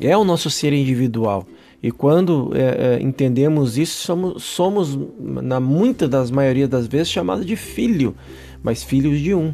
é 0.00 0.16
o 0.16 0.24
nosso 0.24 0.50
ser 0.50 0.72
individual. 0.72 1.46
E 1.82 1.90
quando 1.90 2.52
é, 2.54 2.60
é, 2.98 3.02
entendemos 3.02 3.76
isso, 3.76 4.04
somos, 4.04 4.44
somos, 4.44 4.98
na 5.18 5.58
muitas 5.58 6.08
das 6.08 6.30
maioria 6.30 6.68
das 6.68 6.86
vezes, 6.86 7.10
chamados 7.10 7.44
de 7.44 7.56
filho, 7.56 8.14
mas 8.62 8.84
filhos 8.84 9.18
de 9.18 9.34
um. 9.34 9.52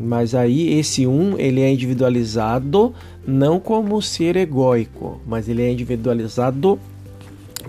Mas 0.00 0.34
aí 0.34 0.78
esse 0.78 1.06
um, 1.06 1.36
ele 1.38 1.60
é 1.60 1.70
individualizado 1.70 2.94
não 3.26 3.60
como 3.60 4.00
ser 4.00 4.36
egóico, 4.36 5.20
mas 5.26 5.46
ele 5.48 5.62
é 5.62 5.70
individualizado 5.70 6.78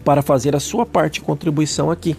para 0.05 0.21
fazer 0.21 0.55
a 0.55 0.59
sua 0.61 0.85
parte 0.85 1.19
contribuição 1.19 1.91
aqui. 1.91 2.15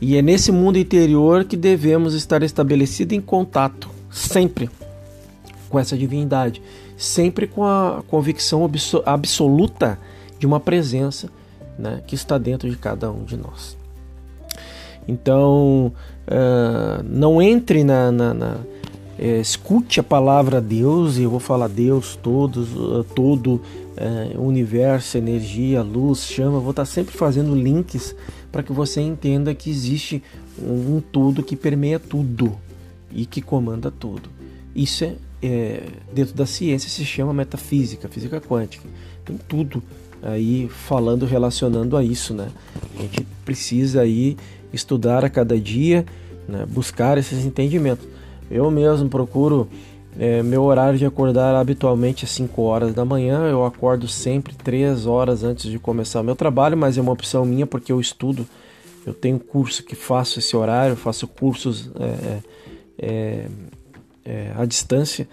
E 0.00 0.16
é 0.16 0.20
nesse 0.20 0.52
mundo 0.52 0.78
interior 0.78 1.44
que 1.44 1.56
devemos 1.56 2.12
estar 2.12 2.42
estabelecidos 2.42 3.16
em 3.16 3.20
contato, 3.20 3.88
sempre 4.10 4.68
com 5.70 5.78
essa 5.78 5.96
divindade, 5.96 6.60
sempre 6.96 7.46
com 7.46 7.64
a 7.64 8.02
convicção 8.06 8.68
absoluta 9.06 9.98
de 10.38 10.46
uma 10.46 10.60
presença 10.60 11.28
né, 11.78 12.02
que 12.06 12.14
está 12.14 12.38
dentro 12.38 12.68
de 12.68 12.76
cada 12.76 13.10
um 13.10 13.24
de 13.24 13.36
nós. 13.36 13.76
Então, 15.06 15.92
uh, 16.26 17.02
não 17.04 17.40
entre 17.40 17.82
na, 17.82 18.12
na, 18.12 18.34
na 18.34 18.56
é, 19.18 19.40
escute 19.40 19.98
a 19.98 20.02
palavra 20.02 20.60
Deus, 20.60 21.16
e 21.16 21.22
eu 21.22 21.30
vou 21.30 21.40
falar 21.40 21.68
Deus, 21.68 22.16
todos, 22.16 22.74
uh, 22.74 23.04
todo 23.14 23.60
universo, 24.38 25.18
energia, 25.18 25.82
luz, 25.82 26.20
chama, 26.20 26.60
vou 26.60 26.70
estar 26.70 26.84
sempre 26.84 27.16
fazendo 27.16 27.52
links 27.52 28.14
para 28.52 28.62
que 28.62 28.72
você 28.72 29.00
entenda 29.00 29.52
que 29.54 29.68
existe 29.68 30.22
um, 30.56 30.96
um 30.96 31.00
todo 31.00 31.42
que 31.42 31.56
permeia 31.56 31.98
tudo 31.98 32.56
e 33.10 33.26
que 33.26 33.42
comanda 33.42 33.90
tudo. 33.90 34.30
Isso 34.74 35.04
é, 35.04 35.14
é, 35.42 35.82
dentro 36.12 36.34
da 36.34 36.46
ciência 36.46 36.88
se 36.88 37.04
chama 37.04 37.32
metafísica, 37.32 38.08
física 38.08 38.40
quântica. 38.40 38.88
Tem 39.24 39.36
tudo 39.48 39.82
aí 40.22 40.68
falando, 40.68 41.26
relacionando 41.26 41.96
a 41.96 42.02
isso, 42.02 42.34
né? 42.34 42.48
A 42.98 43.02
gente 43.02 43.26
precisa 43.44 44.02
aí 44.02 44.36
estudar 44.72 45.24
a 45.24 45.30
cada 45.30 45.58
dia, 45.58 46.04
né? 46.48 46.66
buscar 46.68 47.18
esses 47.18 47.44
entendimentos. 47.44 48.06
Eu 48.50 48.70
mesmo 48.70 49.08
procuro 49.08 49.68
é, 50.18 50.42
meu 50.42 50.64
horário 50.64 50.98
de 50.98 51.06
acordar 51.06 51.54
habitualmente 51.54 52.24
às 52.24 52.30
5 52.32 52.60
horas 52.62 52.94
da 52.94 53.04
manhã. 53.04 53.48
Eu 53.48 53.64
acordo 53.64 54.08
sempre 54.08 54.54
3 54.54 55.06
horas 55.06 55.44
antes 55.44 55.70
de 55.70 55.78
começar 55.78 56.20
o 56.20 56.24
meu 56.24 56.34
trabalho, 56.34 56.76
mas 56.76 56.98
é 56.98 57.00
uma 57.00 57.12
opção 57.12 57.44
minha 57.44 57.66
porque 57.66 57.92
eu 57.92 58.00
estudo. 58.00 58.46
Eu 59.06 59.14
tenho 59.14 59.38
curso 59.38 59.82
que 59.82 59.94
faço 59.94 60.38
esse 60.38 60.56
horário, 60.56 60.96
faço 60.96 61.26
cursos 61.26 61.90
é, 61.98 62.04
é, 62.04 62.40
é, 62.98 63.46
é 64.24 64.52
à 64.56 64.64
distância 64.64 65.28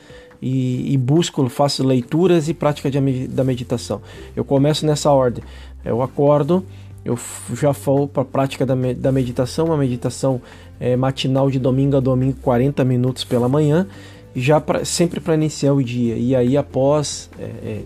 e, 0.46 0.94
e, 0.94 0.98
busco, 0.98 1.50
faço 1.50 1.84
leituras 1.84 2.48
e 2.48 2.54
prática 2.54 2.92
de, 2.92 3.28
da 3.28 3.44
meditação. 3.44 4.00
Eu 4.36 4.46
começo 4.46 4.86
nessa 4.86 5.12
ordem. 5.12 5.44
Eu 5.84 6.04
acordo, 6.04 6.64
eu 7.04 7.18
já 7.56 7.72
vou 7.72 8.08
para 8.08 8.22
a 8.22 8.26
prática 8.26 8.64
da, 8.64 8.76
da 8.96 9.12
meditação, 9.12 9.66
uma 9.66 9.78
meditação 9.78 10.40
é, 10.80 10.96
matinal 10.96 11.50
de 11.50 11.58
domingo 11.58 11.98
a 11.98 12.00
domingo, 12.00 12.38
40 12.44 12.86
minutos 12.86 13.24
pela 13.24 13.50
manhã, 13.50 13.88
já 14.36 14.62
pra, 14.62 14.86
sempre 14.86 15.20
para 15.20 15.34
iniciar 15.34 15.74
o 15.74 15.84
dia. 15.84 16.16
E 16.16 16.36
aí 16.36 16.56
após 16.56 17.28
é, 17.40 17.44
é, 17.44 17.82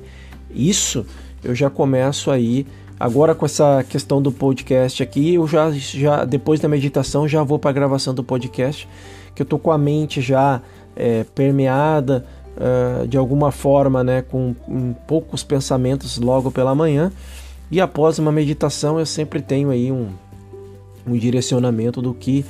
isso, 0.53 1.05
eu 1.41 1.55
já 1.55 1.69
começo 1.69 2.29
aí. 2.29 2.67
Agora 2.99 3.33
com 3.33 3.45
essa 3.45 3.85
questão 3.87 4.21
do 4.21 4.33
podcast 4.33 5.01
aqui, 5.01 5.35
eu 5.35 5.47
já, 5.47 5.71
já 5.71 6.25
depois 6.25 6.59
da 6.59 6.67
meditação 6.67 7.25
já 7.25 7.41
vou 7.41 7.57
para 7.57 7.69
a 7.69 7.73
gravação 7.73 8.13
do 8.13 8.21
podcast, 8.21 8.85
que 9.33 9.41
eu 9.41 9.45
tô 9.45 9.57
com 9.57 9.71
a 9.71 9.77
mente 9.77 10.19
já 10.19 10.61
é, 10.93 11.23
permeada 11.23 12.25
uh, 12.57 13.07
de 13.07 13.17
alguma 13.17 13.51
forma, 13.51 14.03
né, 14.03 14.21
com 14.21 14.55
um, 14.67 14.93
poucos 15.07 15.43
pensamentos 15.43 16.17
logo 16.17 16.51
pela 16.51 16.73
manhã. 16.73 17.11
E 17.71 17.79
após 17.79 18.17
uma 18.19 18.31
meditação, 18.31 18.99
eu 18.99 19.05
sempre 19.05 19.41
tenho 19.41 19.69
aí 19.69 19.91
um, 19.91 20.09
um 21.07 21.17
direcionamento 21.17 22.01
do 22.01 22.13
que 22.13 22.45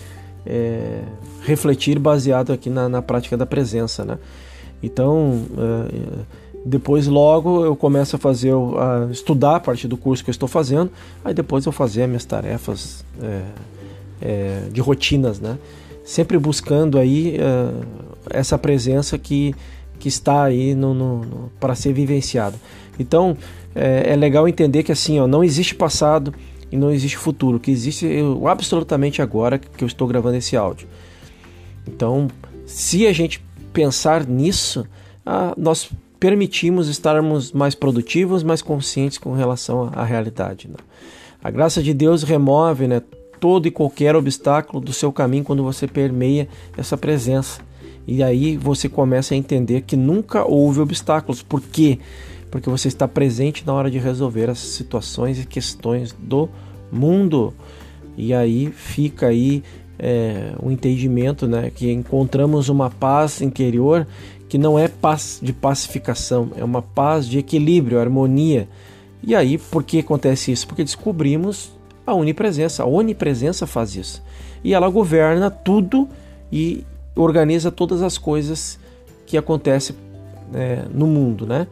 é, 0.46 1.02
refletir 1.44 2.00
baseado 2.00 2.52
aqui 2.52 2.70
na, 2.70 2.88
na, 2.88 3.02
prática 3.02 3.36
da 3.36 3.46
presença, 3.46 4.06
né? 4.06 4.18
Então, 4.82 5.44
é, 5.58 6.24
depois 6.66 7.08
logo 7.08 7.66
eu 7.66 7.76
começo 7.76 8.16
a 8.16 8.20
fazer, 8.20 8.54
a 8.54 9.12
estudar 9.12 9.58
a 9.58 9.60
parte 9.60 9.88
do 9.88 9.98
curso 9.98 10.24
que 10.24 10.30
eu 10.30 10.34
estou 10.34 10.48
fazendo, 10.48 10.90
aí 11.24 11.34
depois 11.34 11.66
eu 11.66 11.72
fazer 11.72 12.08
minhas 12.08 12.26
tarefas 12.26 13.04
é, 13.22 13.42
é 14.22 14.62
de 14.72 14.82
rotinas, 14.82 15.40
né? 15.40 15.58
Sempre 16.04 16.38
buscando 16.40 16.98
aí 16.98 17.38
é, 17.38 18.38
essa 18.40 18.58
presença 18.58 19.18
que, 19.18 19.54
que 20.00 20.08
está 20.08 20.44
aí 20.44 20.74
no, 20.74 20.94
no, 20.94 21.18
no 21.26 21.52
para 21.60 21.76
ser 21.76 21.94
vivenciada. 21.94 22.56
Então, 22.98 23.38
é, 23.76 24.14
é, 24.14 24.16
legal 24.16 24.48
entender 24.48 24.84
que 24.84 24.92
assim, 24.92 25.20
ó, 25.20 25.28
não 25.28 25.44
existe 25.44 25.76
passado 25.76 26.34
e 26.72 26.78
não 26.78 26.92
existe 26.92 27.18
futuro. 27.18 27.60
Que 27.60 27.72
existe 27.72 28.06
eu, 28.06 28.48
absolutamente 28.48 29.22
agora 29.22 29.58
que 29.60 29.84
eu 29.84 29.88
estou 29.88 30.08
gravando 30.08 30.38
esse 30.38 30.58
áudio. 30.58 30.88
Então, 31.88 32.28
se 32.66 33.06
a 33.08 33.14
gente 33.14 33.44
pensar 33.72 34.26
nisso, 34.26 34.86
ah, 35.26 35.54
nós 35.58 35.90
permitimos 36.20 36.90
estarmos 36.90 37.52
mais 37.52 37.76
produtivos, 37.76 38.44
mais 38.44 38.62
conscientes 38.62 39.18
com 39.18 39.34
relação 39.34 39.90
à, 39.94 40.02
à 40.02 40.04
realidade. 40.04 40.68
Né? 40.68 40.76
A 41.42 41.50
graça 41.50 41.82
de 41.82 41.94
Deus 41.94 42.24
remove 42.24 42.88
né, 42.88 43.02
todo 43.40 43.68
e 43.68 43.72
qualquer 43.72 44.16
obstáculo 44.16 44.82
do 44.82 44.92
seu 44.92 45.12
caminho 45.12 45.44
quando 45.44 45.64
você 45.64 45.88
permeia 45.88 46.48
essa 46.78 46.98
presença. 46.98 47.62
E 48.12 48.24
aí 48.24 48.58
você 48.58 48.90
começa 48.90 49.34
a 49.34 49.38
entender 49.38 49.82
que 49.82 49.96
nunca 49.96 50.44
houve 50.44 50.80
obstáculos. 50.80 51.44
Por 51.44 51.62
quê? 51.62 52.00
porque 52.50 52.70
você 52.70 52.88
está 52.88 53.08
presente 53.08 53.66
na 53.66 53.74
hora 53.74 53.90
de 53.90 54.00
resolver 54.00 54.50
as 54.50 54.60
situações 54.60 55.40
e 55.40 55.46
questões 55.46 56.16
do 56.18 56.50
mundo. 56.92 57.54
E 58.18 58.34
aí 58.34 58.72
fica 58.72 59.28
aí 59.28 59.64
é, 59.98 60.54
um 60.62 60.72
entendimento, 60.72 61.48
né, 61.48 61.72
que 61.74 61.92
encontramos 61.92 62.70
uma 62.70 62.90
paz 62.90 63.42
interior 63.42 64.08
que 64.48 64.58
não 64.58 64.80
é 64.80 64.88
paz 64.88 65.40
de 65.42 65.54
pacificação, 65.54 66.52
é 66.56 66.64
uma 66.64 66.82
paz 66.82 67.28
de 67.28 67.38
equilíbrio, 67.38 68.00
harmonia. 68.00 68.68
E 69.22 69.36
aí, 69.36 69.60
por 69.60 69.84
que 69.84 70.00
acontece 70.00 70.52
isso? 70.52 70.66
Porque 70.66 70.84
descobrimos 70.84 71.72
a 72.08 72.16
onipresença. 72.16 72.82
A 72.82 72.88
onipresença 72.88 73.68
faz 73.68 73.96
isso. 73.96 74.24
E 74.64 74.74
ela 74.74 74.90
governa 74.90 75.52
tudo 75.52 76.10
e 76.52 76.84
organiza 77.22 77.72
todas 77.72 78.02
as 78.02 78.18
coisas 78.18 78.80
que 79.26 79.38
acontecem 79.38 79.96
é, 80.54 80.84
no 80.92 81.06
mundo, 81.08 81.46
né? 81.46 81.68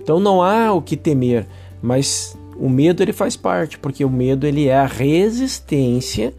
Então 0.00 0.20
não 0.20 0.42
há 0.42 0.72
o 0.72 0.82
que 0.82 0.96
temer, 0.96 1.46
mas 1.80 2.36
o 2.56 2.68
medo 2.68 3.02
ele 3.02 3.12
faz 3.12 3.36
parte, 3.36 3.78
porque 3.78 4.04
o 4.04 4.10
medo 4.10 4.46
ele 4.46 4.68
é 4.68 4.76
a 4.76 4.86
resistência 4.86 6.34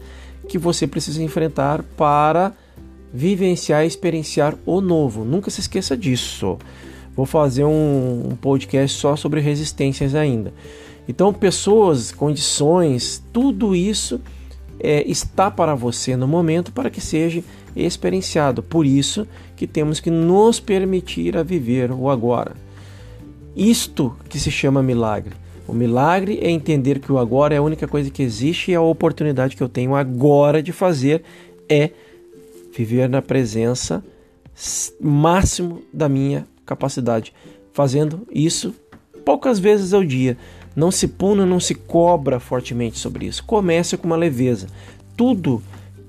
que 0.48 0.58
você 0.58 0.86
precisa 0.86 1.22
enfrentar 1.22 1.82
para 1.96 2.52
vivenciar 3.12 3.84
e 3.84 3.86
experienciar 3.86 4.54
o 4.66 4.80
novo. 4.80 5.24
Nunca 5.24 5.50
se 5.50 5.60
esqueça 5.60 5.96
disso. 5.96 6.58
Vou 7.16 7.26
fazer 7.26 7.64
um, 7.64 8.28
um 8.32 8.36
podcast 8.36 8.98
só 8.98 9.16
sobre 9.16 9.40
resistências 9.40 10.14
ainda. 10.14 10.52
Então, 11.08 11.32
pessoas, 11.32 12.10
condições, 12.10 13.22
tudo 13.32 13.74
isso 13.74 14.20
é, 14.80 15.08
está 15.08 15.50
para 15.50 15.74
você 15.74 16.16
no 16.16 16.26
momento 16.26 16.72
para 16.72 16.90
que 16.90 17.00
seja 17.00 17.42
experienciado. 17.76 18.62
Por 18.62 18.86
isso 18.86 19.26
que 19.56 19.66
temos 19.66 20.00
que 20.00 20.10
nos 20.10 20.60
permitir 20.60 21.36
a 21.36 21.42
viver 21.42 21.90
o 21.90 22.08
agora. 22.08 22.54
Isto 23.56 24.16
que 24.28 24.38
se 24.38 24.50
chama 24.50 24.82
milagre. 24.82 25.34
O 25.66 25.72
milagre 25.72 26.38
é 26.42 26.50
entender 26.50 26.98
que 26.98 27.10
o 27.10 27.18
agora 27.18 27.54
é 27.54 27.58
a 27.58 27.62
única 27.62 27.88
coisa 27.88 28.10
que 28.10 28.22
existe 28.22 28.70
e 28.70 28.74
a 28.74 28.82
oportunidade 28.82 29.56
que 29.56 29.62
eu 29.62 29.68
tenho 29.68 29.94
agora 29.94 30.62
de 30.62 30.72
fazer 30.72 31.22
é 31.68 31.90
viver 32.76 33.08
na 33.08 33.22
presença 33.22 34.04
máximo 35.00 35.82
da 35.92 36.08
minha 36.08 36.46
capacidade, 36.66 37.32
fazendo 37.72 38.26
isso 38.30 38.74
poucas 39.24 39.58
vezes 39.58 39.92
ao 39.92 40.04
dia. 40.04 40.36
Não 40.76 40.90
se 40.90 41.08
puna, 41.08 41.46
não 41.46 41.60
se 41.60 41.74
cobra 41.74 42.40
fortemente 42.40 42.98
sobre 42.98 43.26
isso. 43.26 43.44
Comece 43.44 43.96
com 43.96 44.06
uma 44.06 44.16
leveza. 44.16 44.66
Tudo 45.16 45.62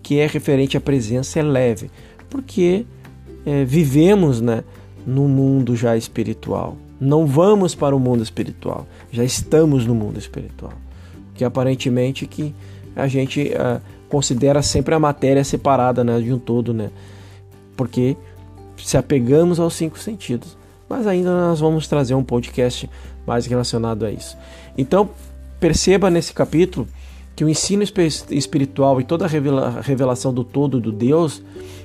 que 0.05 0.19
é 0.19 0.27
referente 0.27 0.77
à 0.77 0.79
presença 0.79 1.39
é 1.39 1.41
leve, 1.41 1.89
porque 2.29 2.85
é, 3.43 3.65
vivemos 3.65 4.39
né, 4.39 4.63
no 5.03 5.27
mundo 5.27 5.75
já 5.75 5.97
espiritual. 5.97 6.77
Não 7.01 7.25
vamos 7.25 7.73
para 7.73 7.95
o 7.95 7.99
mundo 7.99 8.21
espiritual, 8.21 8.85
já 9.11 9.23
estamos 9.23 9.83
no 9.87 9.95
mundo 9.95 10.19
espiritual. 10.19 10.73
que 11.33 11.43
aparentemente 11.43 12.27
que 12.27 12.53
a 12.95 13.07
gente 13.07 13.51
uh, 13.55 13.81
considera 14.07 14.61
sempre 14.61 14.93
a 14.93 14.99
matéria 14.99 15.43
separada 15.43 16.03
né, 16.03 16.21
de 16.21 16.31
um 16.31 16.37
todo, 16.37 16.71
né? 16.71 16.91
Porque 17.75 18.15
se 18.77 18.97
apegamos 18.97 19.59
aos 19.59 19.73
cinco 19.73 19.97
sentidos. 19.97 20.55
Mas 20.87 21.07
ainda 21.07 21.31
nós 21.31 21.59
vamos 21.59 21.87
trazer 21.87 22.13
um 22.13 22.23
podcast 22.23 22.87
mais 23.25 23.47
relacionado 23.47 24.05
a 24.05 24.11
isso. 24.11 24.37
Então, 24.77 25.09
perceba 25.59 26.11
nesse 26.11 26.31
capítulo 26.31 26.87
que 27.35 27.43
o 27.43 27.49
ensino 27.49 27.83
espiritual 27.83 29.01
e 29.01 29.03
toda 29.03 29.25
a 29.25 29.81
revelação 29.81 30.33
do 30.33 30.43
todo 30.43 30.79
do 30.79 30.91
Deus 30.91 31.43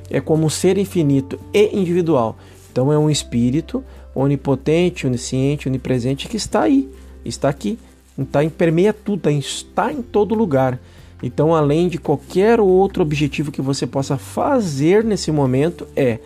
é 0.08 0.20
como 0.20 0.46
um 0.46 0.50
ser 0.50 0.78
infinito 0.78 1.38
e 1.52 1.76
individual. 1.76 2.36
Então 2.70 2.92
é 2.92 2.98
um 2.98 3.10
espírito 3.10 3.84
onipotente, 4.14 5.06
onisciente, 5.06 5.68
onipresente 5.68 6.28
que 6.28 6.36
está 6.36 6.62
aí, 6.62 6.88
está 7.24 7.48
aqui, 7.48 7.78
está 8.18 8.44
em 8.44 8.50
permeia 8.50 8.92
tudo, 8.92 9.28
está 9.30 9.92
em 9.92 10.02
todo 10.02 10.34
lugar. 10.34 10.78
Então, 11.22 11.54
além 11.54 11.88
de 11.88 11.98
qualquer 11.98 12.60
outro 12.60 13.02
objetivo 13.02 13.52
que 13.52 13.60
você 13.60 13.86
possa 13.86 14.16
fazer 14.16 15.04
nesse 15.04 15.30
momento, 15.30 15.86
é 15.94 16.18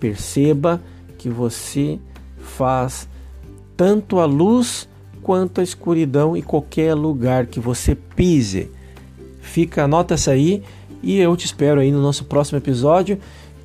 perceba 0.00 0.82
que 1.16 1.28
você 1.28 1.98
faz 2.38 3.08
tanto 3.76 4.18
a 4.18 4.24
luz 4.24 4.88
quanto 5.22 5.60
a 5.60 5.64
escuridão 5.64 6.36
em 6.36 6.42
qualquer 6.42 6.94
lugar 6.94 7.46
que 7.46 7.60
você 7.60 7.94
pise. 7.94 8.70
Fica, 9.40 9.84
anota 9.84 10.14
essa 10.14 10.32
aí 10.32 10.62
e 11.02 11.18
eu 11.18 11.36
te 11.36 11.46
espero 11.46 11.80
aí 11.80 11.90
no 11.90 12.00
nosso 12.00 12.24
próximo 12.24 12.58
episódio 12.58 13.18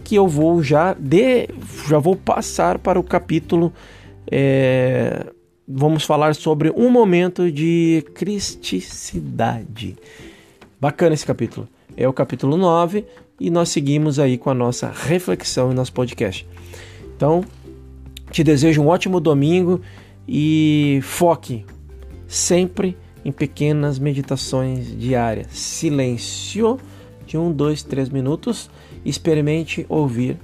que 0.03 0.15
eu 0.15 0.27
vou 0.27 0.61
já 0.61 0.93
de, 0.93 1.49
já 1.87 1.97
vou 1.97 2.15
passar 2.15 2.77
para 2.77 2.99
o 2.99 3.03
capítulo 3.03 3.73
é, 4.31 5.25
vamos 5.67 6.03
falar 6.03 6.35
sobre 6.35 6.71
um 6.75 6.89
momento 6.89 7.51
de 7.51 8.05
cristicidade. 8.13 9.95
Bacana 10.79 11.13
esse 11.13 11.25
capítulo. 11.25 11.67
É 11.97 12.07
o 12.07 12.13
capítulo 12.13 12.57
9 12.57 13.05
e 13.39 13.49
nós 13.49 13.69
seguimos 13.69 14.19
aí 14.19 14.37
com 14.37 14.49
a 14.49 14.53
nossa 14.53 14.91
reflexão 14.93 15.71
em 15.71 15.75
nosso 15.75 15.93
podcast. 15.93 16.47
Então, 17.15 17.43
te 18.31 18.43
desejo 18.43 18.81
um 18.81 18.87
ótimo 18.87 19.19
domingo 19.19 19.81
e 20.27 20.99
foque 21.03 21.65
sempre 22.27 22.97
em 23.23 23.31
pequenas 23.31 23.99
meditações 23.99 24.97
diárias. 24.97 25.47
Silêncio 25.51 26.79
de 27.25 27.37
um, 27.37 27.51
dois, 27.51 27.83
três 27.83 28.09
minutos. 28.09 28.69
Experimente 29.03 29.85
ouvir, 29.87 30.37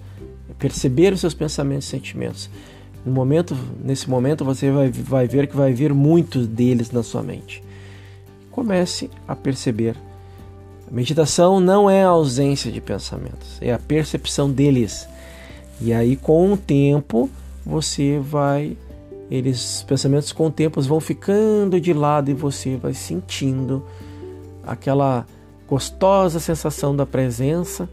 perceber 0.60 1.14
os 1.14 1.20
seus 1.20 1.34
pensamentos 1.34 1.88
e 1.88 1.90
sentimentos. 1.90 2.50
No 3.06 3.12
momento, 3.12 3.58
nesse 3.84 4.10
momento 4.10 4.46
você 4.46 4.70
vai, 4.70 4.92
vai 4.92 5.28
ver 5.28 5.48
que 5.48 5.56
vai 5.56 5.74
vir 5.74 5.94
muitos 5.94 6.48
deles 6.48 6.92
na 6.92 7.02
sua 7.02 7.24
mente. 7.24 7.64
Comece 8.52 9.10
a 9.28 9.36
perceber. 9.36 9.96
A 10.88 10.94
meditação 10.94 11.60
não 11.60 11.90
é 11.90 12.04
a 12.04 12.10
ausência 12.10 12.72
de 12.72 12.82
pensamentos, 12.82 13.58
é 13.62 13.74
a 13.74 13.80
percepção 13.80 14.52
deles. 14.52 15.08
E 15.80 15.94
aí, 15.94 16.16
com 16.16 16.54
o 16.54 16.58
tempo, 16.58 17.30
você 17.66 18.20
vai. 18.20 18.78
Eles, 19.32 19.78
os 19.78 19.84
pensamentos 19.84 20.34
com 20.34 20.48
o 20.48 20.52
tempo 20.52 20.82
vão 20.82 21.00
ficando 21.00 21.80
de 21.80 21.94
lado 21.94 22.30
e 22.30 22.34
você 22.34 22.76
vai 22.76 22.94
sentindo 22.94 23.82
aquela 24.68 25.26
gostosa 25.66 26.38
sensação 26.38 26.94
da 26.94 27.06
presença 27.06 27.90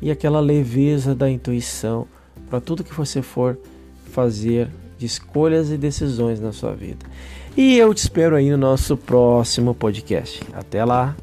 e 0.00 0.12
aquela 0.12 0.38
leveza 0.38 1.12
da 1.12 1.28
intuição 1.28 2.06
para 2.48 2.60
tudo 2.60 2.84
que 2.84 2.94
você 2.94 3.20
for 3.20 3.58
fazer 4.12 4.70
de 4.96 5.06
escolhas 5.06 5.70
e 5.70 5.76
decisões 5.76 6.38
na 6.38 6.52
sua 6.52 6.72
vida. 6.72 7.04
E 7.56 7.76
eu 7.76 7.92
te 7.92 7.98
espero 7.98 8.36
aí 8.36 8.48
no 8.48 8.56
nosso 8.56 8.96
próximo 8.96 9.74
podcast. 9.74 10.40
Até 10.54 10.84
lá! 10.84 11.16